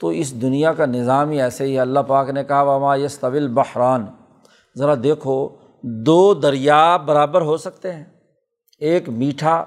تو 0.00 0.08
اس 0.08 0.42
دنیا 0.42 0.72
کا 0.72 0.86
نظام 0.86 1.30
ہی 1.30 1.42
ایسے 1.42 1.64
ہی 1.64 1.74
ہے۔ 1.74 1.80
اللہ 1.80 2.00
پاک 2.00 2.30
نے 2.30 2.44
کہا، 2.44 2.62
وما 2.62 2.96
یس 2.96 3.18
طویل 3.18 3.48
بحران 3.48 4.06
ذرا 4.78 4.94
دیکھو، 5.02 5.48
دو 5.82 6.34
دریا 6.34 6.96
برابر 6.96 7.40
ہو 7.40 7.56
سکتے 7.56 7.92
ہیں۔ 7.92 8.04
ایک 8.78 9.08
میٹھا 9.08 9.64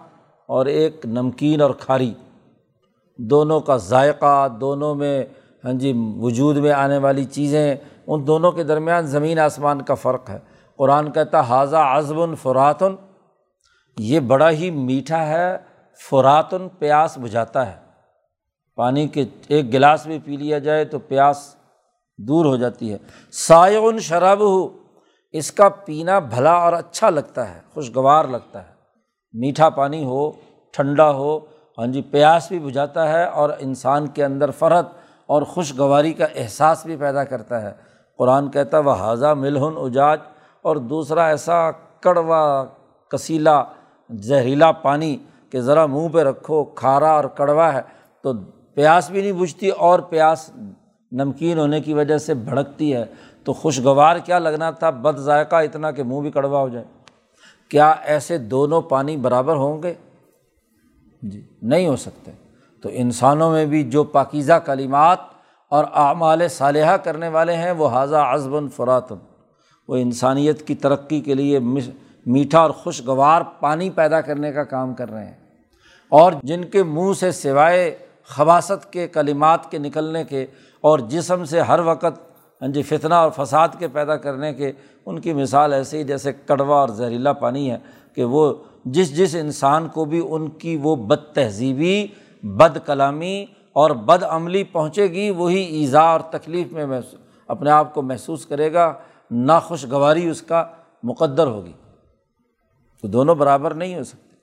اور 0.48 0.66
ایک 0.66 1.06
نمکین 1.06 1.62
اور 1.62 1.72
کھاری۔ 1.80 2.14
دونوں 3.18 3.60
کا 3.60 3.78
ذائقہ، 3.78 4.48
دونوں 4.48 4.96
میں 4.96 5.26
ہاں 5.66 5.74
جی 5.74 5.94
وجود 6.20 6.58
میں 6.58 6.72
آنے 6.72 6.98
والی 6.98 7.26
چیزیں، 7.26 7.76
ان 8.08 8.28
دونوں 8.28 8.52
کے 8.52 8.64
درمیان 8.64 9.08
زمین 9.08 9.40
آسمان 9.40 9.82
کا 9.82 9.94
فرق 9.94 10.30
ہے۔ 10.30 10.40
قرآن 10.78 11.12
کہتا 11.12 11.40
حاضہ 11.40 11.78
عزب 11.78 12.16
فراتن 12.42 12.96
یہ 13.98 14.20
بڑا 14.20 14.50
ہی 14.50 14.72
میٹھا 14.72 15.28
ہے 15.28 15.58
فراتن 16.10 16.70
پیاس 16.70 17.18
بجھاتا 17.18 17.68
ہے۔ 17.68 17.76
پانی 18.76 19.08
کے 19.08 19.26
ایک 19.48 19.74
گلاس 19.74 20.06
بھی 20.06 20.20
پی 20.26 20.38
لیا 20.38 20.60
جائے 20.60 20.86
تو 20.86 21.00
پیاس 21.00 21.56
دور 22.18 22.46
ہو 22.46 22.56
جاتی 22.56 22.94
ہے۔ 22.94 22.98
سایون 23.32 24.00
شراب 24.00 24.40
ہو 24.40 24.70
اس 25.32 25.52
کا 25.52 25.70
پینا 25.70 26.20
بھلا 26.20 26.54
اور 26.54 26.74
اچھا 26.74 27.10
لگتا 27.10 27.56
ہے، 27.56 27.60
خوشگوار 27.74 28.26
لگتا 28.26 28.68
ہے۔ 28.68 28.74
میٹھا 29.34 29.70
پانی 29.70 30.04
ہو، 30.04 30.32
ٹھنڈا 30.72 31.12
ہو 31.12 31.40
ہاں 31.78 31.88
جی 31.88 32.02
پیاس 32.02 32.48
بھی 32.50 32.60
بجھاتا 32.60 33.08
ہے 33.10 33.26
اور 33.26 33.50
انسان 33.60 34.08
کے 34.08 34.24
اندر 34.24 34.52
فرحت 34.52 34.86
اور 35.26 35.42
خوشگواری 35.42 36.14
کا 36.14 36.26
احساس 36.36 36.86
بھی 36.86 36.96
پیدا 36.96 37.24
کرتا 37.24 37.62
ہے۔ 37.62 37.72
قرآن 38.18 38.52
کہتا 38.52 38.78
ہے 38.78 38.84
وہ 38.84 38.92
حاضہ 38.92 39.34
ملہن 39.34 39.74
اجاج 39.78 40.20
اور 40.64 40.76
دوسرا 40.76 41.26
ایسا 41.26 41.72
کڑوا، 42.00 42.66
کسیلا، 43.08 43.64
زہریلا 44.10 44.72
پانی 44.72 45.18
کہ 45.50 45.62
ذرا 45.62 45.86
منہ 45.86 46.08
پہ 46.08 46.20
رکھو، 46.20 46.64
کھارا 46.64 47.12
اور 47.12 47.24
کڑوا 47.24 47.74
ہے 47.74 47.82
تو 48.22 48.34
پیاس 48.76 49.10
بھی 49.10 49.22
نہیں 49.22 49.32
بجھتی 49.32 49.70
اور 49.70 50.00
پیاس 50.00 50.50
نمکین 51.12 51.60
ہونے 51.60 51.82
کی 51.82 51.94
وجہ 51.94 52.18
سے 52.18 52.34
بھڑکتی 52.34 52.94
ہے۔ 52.94 53.06
تو 53.44 53.54
خوشگوار 53.54 54.18
کیا 54.18 54.40
لگنا 54.40 54.72
تھا 54.72 54.90
بد 54.90 55.18
ذائقہ 55.18 55.56
اتنا 55.56 55.92
کہ 55.92 56.04
منہ 56.04 56.20
بھی 56.20 56.32
کڑوا 56.32 56.60
ہو 56.60 56.70
جائے۔ 56.70 56.86
کیا 57.70 57.96
ایسے 58.04 58.38
دونوں 58.38 58.82
پانی 58.82 59.18
برابر 59.18 59.56
ہوں 59.56 59.84
گے؟ 59.84 59.94
جی 61.22 61.48
نہیں 61.62 61.88
ہو 61.88 61.96
سکتے۔ 61.96 62.32
تو 62.82 62.90
انسانوں 62.92 63.52
میں 63.52 63.66
بھی 63.66 63.84
جو 63.84 64.04
پاکیزہ 64.04 64.54
کلیمات 64.54 65.20
اور 65.70 65.86
اعمال 65.94 66.48
صالحہ 66.48 66.98
کرنے 66.98 67.28
والے 67.28 67.56
ہیں، 67.56 67.72
وہ 67.72 67.88
حاضہ 67.88 68.16
عزب 68.16 68.52
فراتن 68.76 69.16
وہ 69.88 69.96
انسانیت 69.96 70.68
کی 70.68 70.76
ترقی 70.76 71.22
کے 71.22 71.34
لیے 71.34 71.60
میٹھا 72.26 72.60
اور 72.60 72.70
خوشگوار 72.70 73.42
پانی 73.60 73.90
پیدا 73.90 74.22
کرنے 74.22 74.52
کا 74.52 74.64
کام 74.64 74.94
کر 74.94 75.12
رہے 75.12 75.26
ہیں۔ 75.26 75.34
اور 76.10 76.34
جن 76.44 76.64
کے 76.64 76.84
منہ 76.84 77.14
سے 77.14 77.32
سوائے 77.32 77.98
خباصت 78.24 78.94
کے 78.94 79.08
کلمات 79.08 79.72
کے 79.72 79.78
نکلنے 79.78 80.24
کے 80.24 80.46
اور 80.82 81.00
جسم 81.00 81.46
سے 81.46 81.62
ہر 81.62 81.80
وقت 81.80 82.34
جی 82.62 82.82
فتنہ 82.82 83.14
اور 83.14 83.32
فساد 83.36 83.68
کے 83.80 83.88
پیدا 83.88 84.16
کرنے 84.16 84.54
کے 84.54 84.72
ان 85.06 85.20
کی 85.20 85.34
مثال 85.34 85.74
ایسے 85.74 85.98
ہی 85.98 86.04
جیسے 86.04 86.32
کڑوا 86.34 86.80
اور 86.80 86.90
زہریلا 86.90 87.34
پانی 87.34 87.72
ہے 87.72 87.78
کہ 88.16 88.24
وہ 88.24 88.54
جس 88.86 89.18
جس 89.18 89.36
انسان 89.36 89.88
کو 89.88 90.06
بھی 90.06 90.22
ان 90.30 90.50
کی 90.50 90.78
وہ 90.84 90.96
بد 90.96 91.36
تہذیبی 91.36 92.08
بد 92.44 92.78
کلامی 92.86 93.46
اور 93.74 93.92
بد 93.92 94.24
عملی 94.24 94.64
پہنچے 94.64 95.04
گی، 95.04 95.30
وہی 95.30 95.62
ایزا 95.62 96.02
اور 96.02 96.20
تکلیف 96.20 96.72
میں 96.72 96.86
اپنے 97.48 97.72
آپ 97.72 97.94
کو 97.94 98.02
محسوس 98.02 98.46
کرے 98.46 98.74
گا۔ 98.74 98.94
ناخوشگواری 99.32 100.30
اس 100.30 100.42
کا 100.42 100.66
مقدر 101.04 101.48
ہوگی۔ 101.48 101.74
تو 103.02 103.08
دونوں 103.08 103.36
برابر 103.36 103.74
نہیں 103.74 103.96
ہو 103.96 104.04
سکتے۔ 104.04 104.36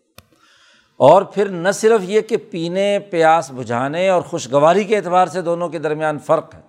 اور 0.96 1.22
پھر 1.22 1.48
نہ 1.48 1.70
صرف 1.70 2.00
یہ 2.02 2.20
کہ 2.20 2.36
پینے، 2.36 2.98
پیاس 2.98 3.52
بجھانے 3.56 4.08
اور 4.08 4.22
خوشگواری 4.22 4.84
کے 4.84 4.96
اعتبار 4.96 5.26
سے 5.26 5.42
دونوں 5.42 5.68
کے 5.68 5.78
درمیان 5.78 6.18
فرق 6.18 6.54
ہے۔ 6.54 6.60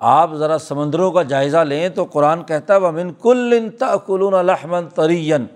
آپ 0.00 0.34
ذرا 0.34 0.58
سمندروں 0.58 1.12
کا 1.12 1.22
جائزہ 1.22 1.58
لیں 1.58 1.88
تو 1.88 2.04
قرآن 2.04 2.44
کہتا 2.44 2.74
ہے، 2.74 2.80
ومن 2.80 3.12
کل 3.12 3.68
تقلون 3.78 4.34
الحمن 4.34 4.88
ترین 4.88 5.46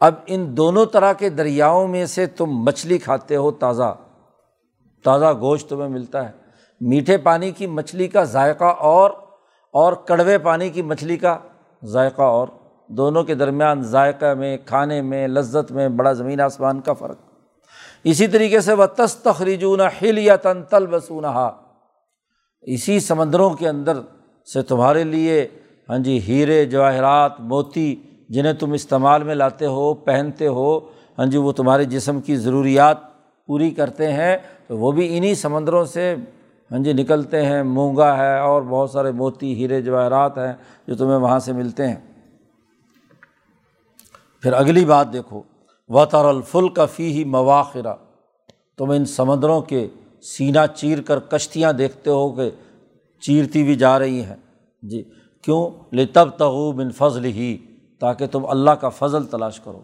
اب 0.00 0.14
ان 0.26 0.56
دونوں 0.56 0.86
طرح 0.86 1.12
کے 1.12 1.28
دریاؤں 1.28 1.88
میں 1.88 2.06
سے 2.06 2.26
تم 2.26 2.46
مچھلی 2.46 2.98
کھاتے 2.98 3.36
ہو 3.36 3.50
تازہ۔ 3.50 3.96
تازہ 5.04 5.32
گوشت 5.40 5.68
تمہیں 5.68 5.88
ملتا 5.88 6.28
ہے۔ 6.28 6.32
میٹھے 6.80 7.18
پانی 7.18 7.50
کی 7.50 7.66
مچھلی 7.66 8.08
کا 8.08 8.24
ذائقہ 8.24 8.64
اور 8.64 9.10
اور 9.74 9.92
کڑوے 9.92 10.38
پانی 10.38 10.68
کی 10.70 10.82
مچھلی 10.82 11.16
کا 11.16 11.38
ذائقہ 11.84 12.22
اور 12.22 12.48
دونوں 12.88 13.22
کے 13.24 13.34
درمیان 13.34 13.82
ذائقہ 13.82 14.34
میں، 14.34 14.56
کھانے 14.66 15.02
میں، 15.02 15.28
لذت 15.28 15.72
میں 15.72 15.88
بڑا 15.88 16.12
زمین 16.12 16.40
آسمان 16.40 16.80
کا 16.80 16.92
فرق۔ 16.92 17.16
اسی 18.04 18.26
طریقے 18.26 18.60
سے 18.60 18.72
وہ 18.72 18.86
تس 18.86 19.16
تخریجون 19.16 19.80
ہل 19.80 20.18
یا 20.18 20.36
تن 20.36 20.62
تل 20.62 20.84
اسی 22.64 23.00
سمندروں 23.00 23.50
کے 23.50 23.68
اندر 23.68 24.00
سے 24.52 24.62
تمہارے 24.62 25.04
لیے 25.04 25.46
ہاں 25.88 25.98
جی 25.98 26.20
ہیرے، 26.28 26.64
جواہرات، 26.64 27.40
موتی 27.40 27.94
جنہیں 28.28 28.52
تم 28.52 28.72
استعمال 28.72 29.22
میں 29.22 29.34
لاتے 29.34 29.66
ہو، 29.66 29.94
پہنتے 29.94 30.46
ہو 30.46 30.78
ہاں 31.18 31.26
جی 31.26 31.38
وہ 31.38 31.52
تمہارے 31.52 31.84
جسم 31.84 32.20
کی 32.20 32.36
ضروریات 32.36 32.96
پوری 33.46 33.70
کرتے 33.70 34.12
ہیں، 34.12 34.36
تو 34.66 34.78
وہ 34.78 34.92
بھی 34.92 35.16
انہیں 35.16 35.34
سمندروں 35.34 35.84
سے 35.84 36.14
ہاں 36.72 36.78
جی 36.78 36.92
نکلتے 36.92 37.46
ہیں، 37.46 37.62
مونگا 37.62 38.16
ہے 38.16 38.38
اور 38.38 38.62
بہت 38.62 38.90
سارے 38.90 39.12
موتی، 39.12 39.54
ہیرے، 39.54 39.82
جواہرات 39.82 40.38
ہیں 40.38 40.52
جو 40.86 40.96
تمہیں 40.96 41.18
وہاں 41.18 41.38
سے 41.38 41.52
ملتے 41.52 41.88
ہیں۔ 41.88 41.96
پھر 44.42 44.52
اگلی 44.52 44.84
بات 44.84 45.12
دیکھو۔ 45.12 45.42
وطر 45.88 46.24
الفل 46.24 46.68
کا 46.68 46.86
فی 46.86 47.12
ہی 47.12 47.24
مواخرہ 47.24 47.94
تم 48.78 48.90
ان 48.90 49.04
سمندروں 49.04 49.60
کے 49.60 49.88
سینہ 50.22 50.66
چیر 50.74 51.00
کر 51.00 51.18
کشتیاں 51.18 51.72
دیکھتے 51.72 52.10
ہو 52.10 52.30
کہ 52.30 52.50
چیرتی 53.20 53.62
بھی 53.62 53.74
جا 53.74 53.98
رہی 53.98 54.24
ہیں۔ 54.24 54.36
جی 54.82 55.02
کیوں؟ 55.42 55.70
لے 55.92 56.06
تب 56.06 56.28
تغو 56.30 56.72
بن 56.72 56.90
فضل 56.90 57.24
ہی 57.24 57.58
تاکہ 58.00 58.26
تم 58.26 58.46
اللہ 58.46 58.70
کا 58.70 58.88
فضل 58.88 59.26
تلاش 59.26 59.60
کرو۔ 59.60 59.80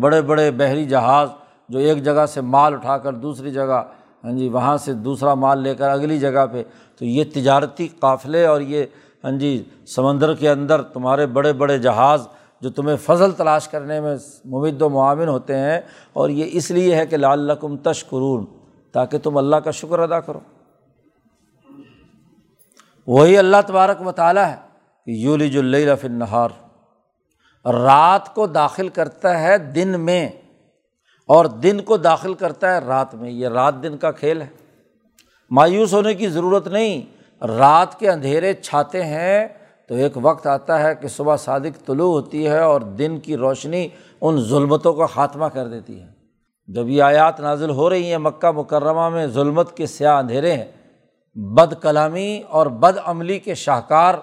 بڑے 0.00 0.22
بڑے 0.22 0.50
بحری 0.50 0.84
جہاز 0.84 1.28
جو 1.68 1.78
ایک 1.78 2.04
جگہ 2.04 2.26
سے 2.26 2.40
مال 2.40 2.74
اٹھا 2.74 2.98
کر 2.98 3.12
دوسری 3.12 3.50
جگہ 3.50 3.82
ہاں 4.24 4.32
جی 4.32 4.48
وہاں 4.48 4.76
سے 4.76 4.92
دوسرا 5.04 5.34
مال 5.34 5.62
لے 5.62 5.74
کر 5.74 5.90
اگلی 5.90 6.18
جگہ 6.18 6.46
پہ۔ 6.52 6.62
تو 6.96 7.04
یہ 7.04 7.24
تجارتی 7.34 7.88
قافلے 8.00 8.44
اور 8.46 8.60
یہ 8.60 8.84
ہاں 9.24 9.30
جی 9.38 9.62
سمندر 9.86 10.34
کے 10.34 10.48
اندر 10.50 10.82
تمہارے 10.82 11.26
بڑے 11.26 11.52
بڑے 11.52 11.78
جہاز 11.78 12.26
جو 12.62 12.70
تمہیں 12.70 12.96
فضل 12.96 13.32
تلاش 13.32 13.68
کرنے 13.68 14.00
میں 14.00 14.14
ممد 14.44 14.82
و 14.82 14.88
معاون 14.88 15.28
ہوتے 15.28 15.56
ہیں، 15.56 15.80
اور 16.12 16.28
یہ 16.30 16.50
اس 16.52 16.70
لیے 16.70 16.94
ہے 16.96 17.06
کہ 17.06 17.16
لال 17.16 17.46
لقم 17.46 17.76
تشکرون، 17.84 18.44
تاکہ 18.94 19.18
تم 19.18 19.36
اللہ 19.36 19.56
کا 19.56 19.70
شکر 19.70 19.98
ادا 19.98 20.20
کرو۔ 20.20 20.40
وہی 23.08 23.36
اللہ 23.38 23.56
تبارک 23.66 24.00
مطالعہ 24.02 24.50
ہے 24.50 24.56
کہ 25.06 25.10
یولی 25.10 25.48
جو 25.50 25.62
نہار 25.62 26.50
رات 27.64 28.34
کو 28.34 28.46
داخل 28.46 28.88
کرتا 28.90 29.40
ہے 29.40 29.56
دن 29.74 30.00
میں۔ 30.00 30.28
اور 31.26 31.44
دن 31.44 31.80
کو 31.80 31.96
داخل 31.96 32.34
کرتا 32.34 32.74
ہے 32.74 32.78
رات 32.78 33.14
میں۔ 33.14 33.30
یہ 33.30 33.48
رات 33.48 33.82
دن 33.82 33.96
کا 33.96 34.10
کھیل 34.10 34.42
ہے۔ 34.42 34.46
مایوس 35.50 35.94
ہونے 35.94 36.14
کی 36.14 36.28
ضرورت 36.28 36.68
نہیں۔ 36.68 37.00
رات 37.44 37.98
کے 37.98 38.10
اندھیرے 38.10 38.52
چھاتے 38.52 39.04
ہیں۔ 39.04 39.48
تو 39.88 39.94
ایک 39.94 40.12
وقت 40.22 40.46
آتا 40.46 40.82
ہے 40.82 40.94
کہ 40.94 41.08
صبح 41.08 41.36
صادق 41.36 41.86
طلوع 41.86 42.12
ہوتی 42.12 42.46
ہے 42.46 42.60
اور 42.60 42.80
دن 42.80 43.20
کی 43.20 43.36
روشنی 43.36 43.88
ان 44.20 44.44
ظلمتوں 44.44 44.94
کا 44.94 45.06
خاتمہ 45.06 45.44
کر 45.44 45.68
دیتی 45.68 46.00
ہے۔ 46.00 46.06
جب 46.66 46.88
یہ 46.88 47.02
آیات 47.02 47.40
نازل 47.40 47.70
ہو 47.70 47.90
رہی 47.90 48.10
ہیں، 48.10 48.18
مکہ 48.18 48.50
مکرمہ 48.50 49.08
میں 49.08 49.26
ظلمت 49.26 49.76
کے 49.76 49.86
سیاہ 49.86 50.18
اندھیرے 50.18 50.52
ہیں۔ 50.52 50.64
بد 51.34 51.74
کلامی 51.82 52.42
اور 52.48 52.66
بد 52.66 52.98
عملی 53.04 53.38
کے 53.38 53.54
شاہکار 53.54 54.14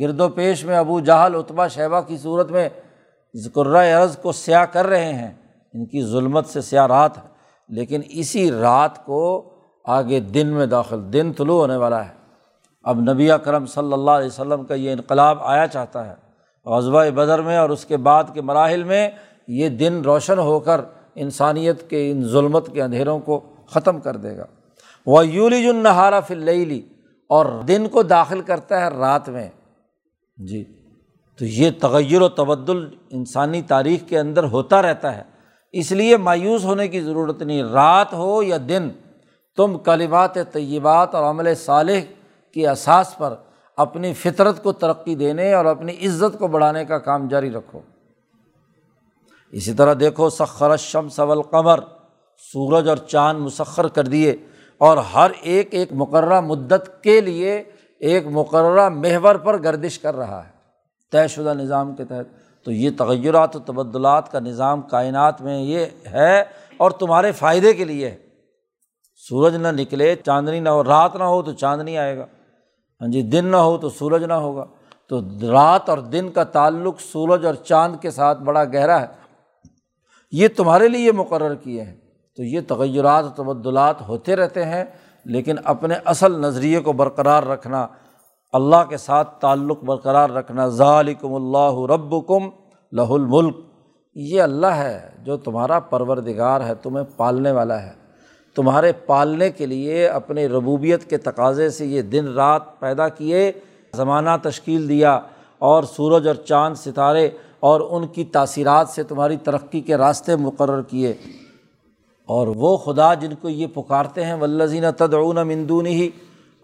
گرد 0.00 0.20
و 0.20 0.28
پیش 0.28 0.64
میں 0.64 0.76
ابو 0.76 1.00
جہل 1.00 1.34
اتبا 1.34 1.68
شہبہ 1.68 2.00
کی 2.00 2.16
صورت 2.16 2.50
میں 2.50 2.68
ذکر 3.36 3.76
عرض 3.76 4.18
کو 4.18 4.32
سیاہ 4.32 4.64
کر 4.64 4.86
رہے 4.86 5.12
ہیں۔ 5.12 5.45
ان 5.76 5.86
کی 5.86 6.02
ظلمت 6.02 6.46
سے 6.46 6.60
سیاہ 6.60 6.86
رات 6.86 7.18
ہے۔ 7.18 7.22
لیکن 7.68 8.00
اسی 8.08 8.50
رات 8.50 9.04
کو 9.04 9.52
آگے 9.84 10.20
دن 10.20 10.46
میں 10.46 10.66
داخل، 10.66 11.12
دن 11.12 11.32
طلوع 11.32 11.60
ہونے 11.60 11.76
والا 11.76 12.04
ہے۔ 12.04 12.12
اب 12.82 13.00
نبی 13.00 13.28
کرم 13.44 13.66
صلی 13.66 13.92
اللہ 13.92 14.10
علیہ 14.10 14.26
وسلم 14.26 14.64
کا 14.64 14.74
یہ 14.74 14.92
انقلاب 14.92 15.38
آیا 15.40 15.66
چاہتا 15.66 16.06
ہے۔ 16.06 16.14
غزبۂ 16.64 17.06
بدر 17.06 17.42
میں 17.42 17.56
اور 17.56 17.70
اس 17.70 17.84
کے 17.84 17.96
بعد 17.96 18.24
کے 18.34 18.40
مراحل 18.40 18.82
میں 18.84 19.10
یہ 19.48 19.68
دن 19.68 20.02
روشن 20.04 20.38
ہو 20.38 20.60
کر 20.60 20.80
انسانیت 21.14 21.90
کے، 21.90 22.10
ان 22.10 22.22
ظلمت 22.22 22.72
کے 22.72 22.82
اندھیروں 22.82 23.18
کو 23.18 23.40
ختم 23.66 24.00
کر 24.00 24.16
دے 24.16 24.36
گا۔ 24.36 24.44
وہ 25.06 25.26
یولی 25.26 25.68
النہارا 25.68 26.20
فلعلی 26.20 26.82
اور 27.28 27.46
دن 27.68 27.88
کو 27.88 28.02
داخل 28.02 28.40
کرتا 28.40 28.80
ہے 28.80 28.88
رات 28.88 29.28
میں۔ 29.28 29.48
جی۔ 30.36 30.64
تو 31.38 31.44
یہ 31.44 31.70
تغیر 31.80 32.22
و 32.22 32.28
تبدل 32.28 32.88
انسانی 33.10 33.62
تاریخ 33.62 34.08
کے 34.08 34.18
اندر 34.18 34.44
ہوتا 34.44 34.82
رہتا 34.82 35.16
ہے۔ 35.16 35.35
اس 35.78 35.92
لیے 35.92 36.16
مایوس 36.16 36.64
ہونے 36.64 36.88
کی 36.88 37.00
ضرورت 37.00 37.42
نہیں۔ 37.42 37.62
رات 37.62 38.12
ہو 38.12 38.42
یا 38.42 38.56
دن، 38.68 38.88
تم 39.56 39.78
کلمات 39.78 40.34
طیبات 40.52 41.14
اور 41.14 41.30
عمل 41.30 41.54
صالح 41.54 42.00
کی 42.54 42.66
اساس 42.66 43.16
پر 43.18 43.34
اپنی 43.76 44.14
فطرت 44.14 44.62
کو 44.62 44.72
ترقی 44.72 45.14
دینے 45.14 45.52
اور 45.52 45.64
اپنی 45.64 45.92
عزت 45.92 46.38
کو 46.38 46.46
بڑھانے 46.46 46.84
کا 46.84 46.98
کام 46.98 47.28
جاری 47.28 47.50
رکھو۔ 47.50 47.80
اسی 49.52 49.72
طرح 49.72 49.94
دیکھو، 50.00 50.30
سخر 50.30 50.76
شمس 50.76 51.20
قمر 51.50 51.78
سورج 52.52 52.88
اور 52.88 52.96
چاند 52.96 53.38
مسخر 53.38 53.88
کر 53.88 54.04
دیے 54.04 54.36
اور 54.78 54.96
ہر 54.96 55.30
ایک 55.42 55.68
ایک 55.70 55.88
مقررہ 55.92 56.40
مدت 56.40 57.02
کے 57.02 57.20
لیے 57.20 57.62
ایک 58.00 58.26
مقررہ 58.26 58.88
محور 58.88 59.34
پر 59.34 59.62
گردش 59.62 59.98
کر 59.98 60.16
رہا 60.16 60.44
ہے۔ 60.44 60.50
طے 61.12 61.28
شدہ 61.28 61.54
نظام 61.54 61.94
کے 61.94 62.04
تحت 62.04 62.45
تو 62.66 62.72
یہ 62.72 62.90
تغیرات 62.98 63.56
و 63.56 63.58
تبدلات 63.58 64.32
کا 64.32 64.40
نظام 64.40 64.82
کائنات 64.82 65.42
میں 65.42 65.62
یہ 65.62 65.86
ہے 66.12 66.44
اور 66.76 66.90
تمہارے 66.90 67.32
فائدے 67.32 67.72
کے 67.72 67.84
لیے 67.84 68.10
ہے۔ 68.10 68.16
سورج 69.28 69.56
نہ 69.56 69.68
نکلے، 69.68 70.16
چاندنی 70.16 70.60
نہ 70.60 70.68
ہو، 70.68 70.84
رات 70.84 71.16
نہ 71.16 71.24
ہو 71.24 71.42
تو 71.42 71.52
چاندنی 71.52 71.98
آئے 71.98 72.18
گا۔ 72.18 72.26
ہاں 73.00 73.08
جی 73.08 73.22
دن 73.22 73.44
نہ 73.44 73.56
ہو 73.56 73.78
تو 73.78 73.88
سورج 73.88 74.24
نہ 74.24 74.32
ہوگا۔ 74.32 74.64
تو 75.08 75.20
رات 75.52 75.88
اور 75.88 75.98
دن 75.98 76.30
کا 76.30 76.44
تعلق 76.44 77.00
سورج 77.00 77.46
اور 77.46 77.54
چاند 77.54 77.96
کے 78.02 78.10
ساتھ 78.10 78.42
بڑا 78.42 78.64
گہرا 78.64 79.00
ہے۔ 79.00 79.06
یہ 80.32 80.48
تمہارے 80.48 80.88
لیے 80.88 81.12
مقرر 81.12 81.54
کیے 81.54 81.82
ہیں۔ 81.82 81.96
تو 82.36 82.42
یہ 82.42 82.60
تغیرات 82.68 83.24
و 83.24 83.28
تبدلات 83.28 84.08
ہوتے 84.08 84.36
رہتے 84.36 84.64
ہیں، 84.64 84.84
لیکن 85.24 85.56
اپنے 85.64 85.94
اصل 86.04 86.40
نظریے 86.40 86.80
کو 86.80 86.92
برقرار 86.92 87.42
رکھنا 87.42 87.86
اللہ 88.56 88.84
کے 88.88 88.96
ساتھ 88.96 89.40
تعلق 89.40 89.84
برقرار 89.84 90.30
رکھنا 90.30 90.68
ظالکم 90.68 91.34
اللہ 91.34 91.92
رب 91.92 92.26
کم 92.26 92.48
لہ 92.92 93.02
الملک۔ 93.02 93.56
یہ 94.14 94.42
اللہ 94.42 94.66
ہے 94.66 95.08
جو 95.24 95.36
تمہارا 95.36 95.80
پروردگار 95.80 96.60
ہے، 96.60 96.74
تمہیں 96.74 97.04
پالنے 97.16 97.52
والا 97.52 97.82
ہے۔ 97.82 97.92
تمہارے 98.54 98.92
پالنے 98.92 99.50
کے 99.50 99.66
لیے 99.66 100.08
اپنے 100.08 100.46
ربوبیت 100.46 101.10
کے 101.10 101.16
تقاضے 101.16 101.70
سے 101.70 101.86
یہ 101.86 102.02
دن 102.02 102.28
رات 102.28 102.80
پیدا 102.80 103.08
کیے، 103.08 103.52
زمانہ 103.96 104.30
تشکیل 104.42 104.88
دیا 104.88 105.20
اور 105.58 105.82
سورج 105.82 106.26
اور 106.26 106.34
چاند 106.34 106.74
ستارے 106.74 107.28
اور 107.60 107.80
ان 107.90 108.06
کی 108.06 108.24
تاثیرات 108.24 108.88
سے 108.88 109.02
تمہاری 109.02 109.36
ترقی 109.36 109.80
کے 109.80 109.96
راستے 109.96 110.36
مقرر 110.36 110.82
کیے۔ 110.82 111.14
اور 112.26 112.46
وہ 112.46 112.76
خدا 112.76 113.14
جن 113.14 113.30
کو 113.40 113.48
یہ 113.48 113.66
پکارتے 113.66 114.24
ہیں 114.24 114.34
ولزین 114.34 114.84
تدعون 114.96 115.36
مندون 115.36 115.86
ہی 115.86 116.10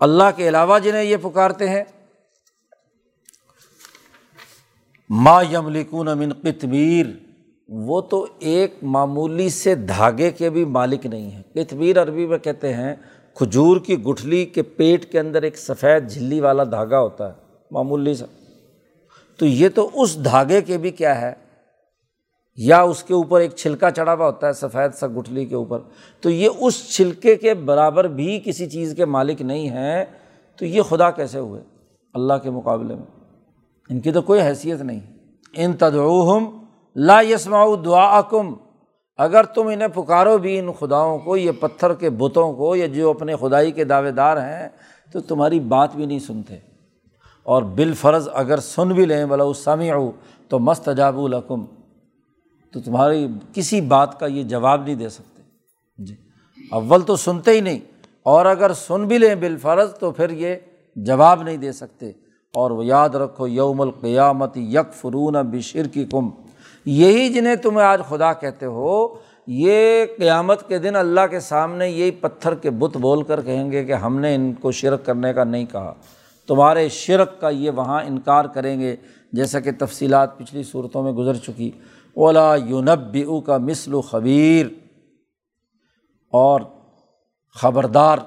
اللہ 0.02 0.24
کے 0.36 0.48
علاوہ 0.48 0.78
جنہیں 0.78 1.02
یہ 1.02 1.16
پکارتے 1.22 1.68
ہیں۔ 1.68 1.84
ما 5.10 5.42
یملکون 5.42 6.18
من 6.18 6.32
قطمیر 6.32 7.06
وہ 7.68 8.00
تو 8.00 8.26
ایک 8.38 8.74
معمولی 8.82 9.48
سے 9.48 9.74
دھاگے 9.74 10.30
کے 10.30 10.50
بھی 10.50 10.64
مالک 10.64 11.06
نہیں 11.06 11.30
ہیں۔ 11.30 11.42
قطمیر 11.52 12.02
عربی 12.02 12.26
میں 12.26 12.38
کہتے 12.38 12.74
ہیں، 12.74 12.94
کھجور 13.34 13.76
کی 13.76 14.02
گٹھلی 14.02 14.44
کے 14.44 14.62
پیٹ 14.62 15.12
کے 15.12 15.20
اندر 15.20 15.42
ایک 15.42 15.58
سفید 15.58 16.10
جھلی 16.10 16.40
والا 16.40 16.64
دھاگا 16.64 17.00
ہوتا 17.00 17.28
ہے، 17.28 17.34
معمولی 17.70 18.14
سا۔ 18.14 18.26
تو 19.36 19.46
یہ 19.46 19.68
تو 19.68 19.90
اس 19.94 20.24
دھاگے 20.24 20.60
کے 20.60 20.78
بھی 20.78 20.90
کیا 20.90 21.20
ہے؟ 21.20 21.41
یا 22.56 22.82
اس 22.82 23.02
کے 23.02 23.14
اوپر 23.14 23.40
ایک 23.40 23.50
چھلکا 23.50 23.90
چڑھا 23.90 24.14
ہوا 24.14 24.26
ہوتا 24.26 24.46
ہے، 24.46 24.52
سفید 24.52 24.94
سا 24.94 25.06
گٹھلی 25.06 25.44
کے 25.44 25.54
اوپر۔ 25.54 25.78
تو 26.20 26.30
یہ 26.30 26.48
اس 26.58 26.96
چھلکے 26.96 27.36
کے 27.36 27.54
برابر 27.54 28.04
بھی 28.04 28.40
کسی 28.44 28.70
چیز 28.70 28.94
کے 28.96 29.04
مالک 29.04 29.42
نہیں 29.42 29.68
ہیں، 29.68 30.04
تو 30.56 30.66
یہ 30.66 30.82
خدا 30.82 31.10
کیسے 31.10 31.38
ہوئے؟ 31.38 31.62
اللہ 32.14 32.34
کے 32.42 32.50
مقابلے 32.50 32.94
میں۔ 32.94 33.24
ان 33.90 34.00
کی 34.00 34.12
تو 34.12 34.22
کوئی 34.22 34.40
حیثیت 34.40 34.80
نہیں۔ 34.80 35.00
ان 35.52 35.72
تدعوہم 35.72 36.64
لا 36.96 37.20
یسما 37.20 37.64
دعا 37.84 38.20
کم 38.20 38.54
اگر 39.16 39.42
تم 39.44 39.66
انہیں 39.66 39.88
پکارو 39.88 40.38
بھی 40.38 40.58
ان 40.58 40.72
خداؤں 40.78 41.18
کو، 41.18 41.36
یہ 41.36 41.50
پتھر 41.60 41.94
کے 41.94 42.10
بتوں 42.10 42.52
کو، 42.52 42.76
یا 42.76 42.86
جو 42.86 43.10
اپنے 43.10 43.36
خدائی 43.36 43.72
کے 43.72 43.84
دعوے 43.84 44.10
دار 44.10 44.36
ہیں، 44.36 44.68
تو 45.12 45.20
تمہاری 45.20 45.60
بات 45.60 45.96
بھی 45.96 46.06
نہیں 46.06 46.18
سنتے۔ 46.18 46.56
اور 47.42 47.62
بالفرض 47.62 48.28
اگر 48.32 48.58
سن 48.58 48.88
بھی 48.88 49.06
لیں 49.06 49.24
بلا 49.24 49.44
اسامی 49.44 49.90
ہو 49.90 50.10
تو 50.48 50.58
مست 50.58 50.88
الحکم 50.88 51.64
تو 52.72 52.80
تمہاری 52.80 53.26
کسی 53.52 53.80
بات 53.80 54.20
کا 54.20 54.26
یہ 54.26 54.42
جواب 54.42 54.84
نہیں 54.84 54.94
دے 54.94 55.08
سکتے۔ 55.08 55.42
جی۔ 55.98 56.14
اول 56.70 57.00
تو 57.00 57.16
سنتے 57.16 57.50
ہی 57.50 57.60
نہیں 57.60 57.78
اور 58.22 58.46
اگر 58.46 58.72
سن 58.72 59.06
بھی 59.06 59.18
لیں 59.18 59.34
بالفرض 59.34 59.94
تو 59.94 60.10
پھر 60.10 60.30
یہ 60.30 60.54
جواب 60.96 61.42
نہیں 61.42 61.56
دے 61.56 61.72
سکتے۔ 61.72 62.12
اور 62.54 62.70
وہ 62.70 62.86
یاد 62.86 63.08
رکھو 63.08 63.46
یوم 63.46 63.80
القیامت 63.80 64.56
یک 64.56 64.94
فرون 64.94 65.32
بشر 65.32 65.86
کی 65.86 66.04
کم 66.04 66.30
یہی 66.86 67.28
جنہیں 67.28 67.56
تمہیں 67.56 67.86
آج 67.86 68.00
خدا 68.08 68.32
کہتے 68.32 68.66
ہو 68.66 69.08
یہ 69.46 70.06
قیامت 70.18 70.68
کے 70.68 70.78
دن 70.78 70.96
اللہ 70.96 71.20
کے 71.30 71.40
سامنے 71.40 71.88
یہی 71.88 72.10
پتھر 72.10 72.54
کے 72.54 72.70
بت 72.70 72.96
بول 72.96 73.22
کر 73.22 73.40
کہیں 73.40 73.72
گے 73.72 73.84
کہ 73.84 73.92
ہم 73.92 74.18
نے 74.18 74.34
ان 74.34 74.52
کو 74.52 74.72
شرک 74.72 75.06
کرنے 75.06 75.32
کا 75.32 75.44
نہیں 75.44 75.64
کہا۔ 75.72 75.94
تمہارے 76.48 76.88
شرک 76.88 77.40
کا 77.40 77.48
یہ 77.48 77.70
وہاں 77.70 78.02
انکار 78.04 78.44
کریں 78.44 78.80
گے 78.80 78.96
جیسا 79.32 79.60
کہ 79.60 79.70
تفصیلات 79.78 80.38
پچھلی 80.38 80.62
صورتوں 80.62 81.02
میں 81.02 81.12
گزر 81.12 81.34
چکی۔ 81.34 81.70
اولا 82.16 82.54
یونب 82.54 83.16
او 83.26 83.40
کا 83.40 83.58
مثل 83.58 83.94
و 83.94 84.00
خبیر 84.00 84.66
اور 86.32 86.60
خبردار 87.60 88.18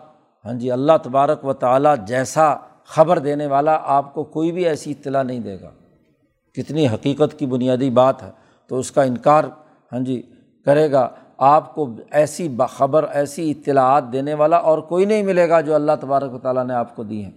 ہاں 0.45 0.53
جی 0.53 0.71
اللہ 0.71 0.91
تبارک 1.03 1.45
و 1.45 1.53
تعالیٰ 1.53 1.95
جیسا 2.07 2.55
خبر 2.85 3.19
دینے 3.19 3.47
والا 3.47 3.79
آپ 3.83 4.13
کو 4.13 4.23
کوئی 4.23 4.51
بھی 4.51 4.65
ایسی 4.65 4.91
اطلاع 4.91 5.23
نہیں 5.23 5.39
دے 5.39 5.61
گا۔ 5.61 5.71
کتنی 6.53 6.87
حقیقت 6.87 7.39
کی 7.39 7.45
بنیادی 7.45 7.89
بات 7.89 8.23
ہے، 8.23 8.31
تو 8.67 8.79
اس 8.79 8.91
کا 8.91 9.03
انکار 9.03 9.43
ہاں 9.91 9.99
جی 9.99 10.21
کرے 10.65 10.91
گا۔ 10.91 11.09
آپ 11.37 11.75
کو 11.75 11.93
ایسی 12.11 12.49
باخبر 12.49 13.03
ایسی 13.03 13.51
اطلاعات 13.51 14.03
دینے 14.13 14.33
والا 14.33 14.57
اور 14.57 14.79
کوئی 14.79 15.05
نہیں 15.05 15.23
ملے 15.23 15.49
گا 15.49 15.61
جو 15.61 15.75
اللہ 15.75 15.91
تبارک 16.01 16.33
و 16.33 16.37
تعالیٰ 16.37 16.65
نے 16.65 16.73
آپ 16.73 16.95
کو 16.95 17.03
دی 17.03 17.23
ہیں۔ 17.23 17.31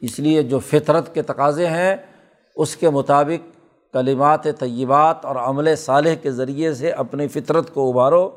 اس 0.00 0.18
لیے 0.18 0.42
جو 0.42 0.58
فطرت 0.58 1.14
کے 1.14 1.22
تقاضے 1.22 1.66
ہیں، 1.66 1.96
اس 2.56 2.76
کے 2.76 2.90
مطابق 2.90 3.57
کلمات 3.92 4.44
طیبات 4.44 5.24
اور 5.24 5.36
عمل 5.36 5.76
صالح 5.76 6.14
کے 6.14 6.32
ذریعے 6.32 6.74
سے 6.74 6.90
اپنی 6.90 7.28
فطرت 7.28 7.74
کو 7.74 7.90
ابھارو۔ 7.90 8.30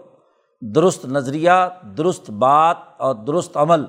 درست 0.62 1.06
نظریہ، 1.06 1.52
درست 1.98 2.30
بات 2.30 2.78
اور 2.98 3.16
درست 3.16 3.58
عمل، 3.58 3.86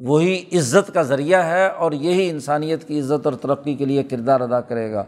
وہی 0.00 0.44
عزت 0.52 0.94
کا 0.94 1.02
ذریعہ 1.02 1.44
ہے 1.44 1.68
اور 1.68 1.92
یہی 1.92 2.30
انسانیت 2.30 2.88
کی 2.88 3.00
عزت 3.00 3.26
اور 3.26 3.34
ترقی 3.34 3.74
کے 3.74 3.84
لیے 3.84 4.02
کردار 4.02 4.40
ادا 4.40 4.60
کرے 4.60 4.92
گا۔ 4.92 5.04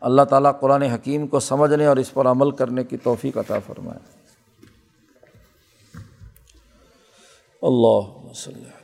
اللہ 0.00 0.22
تعالیٰ 0.22 0.52
قرآن 0.60 0.82
حکیم 0.82 1.26
کو 1.26 1.40
سمجھنے 1.40 1.86
اور 1.86 1.96
اس 1.96 2.14
پر 2.14 2.26
عمل 2.26 2.50
کرنے 2.50 2.84
کی 2.84 2.96
توفیق 2.96 3.38
عطا 3.38 3.58
فرمائے۔ 3.66 3.98
اللہ 7.62 8.26
وسلم۔ 8.30 8.77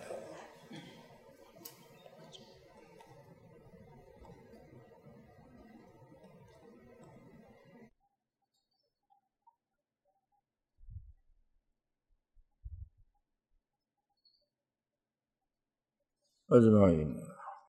اجمعین۔ 16.51 17.24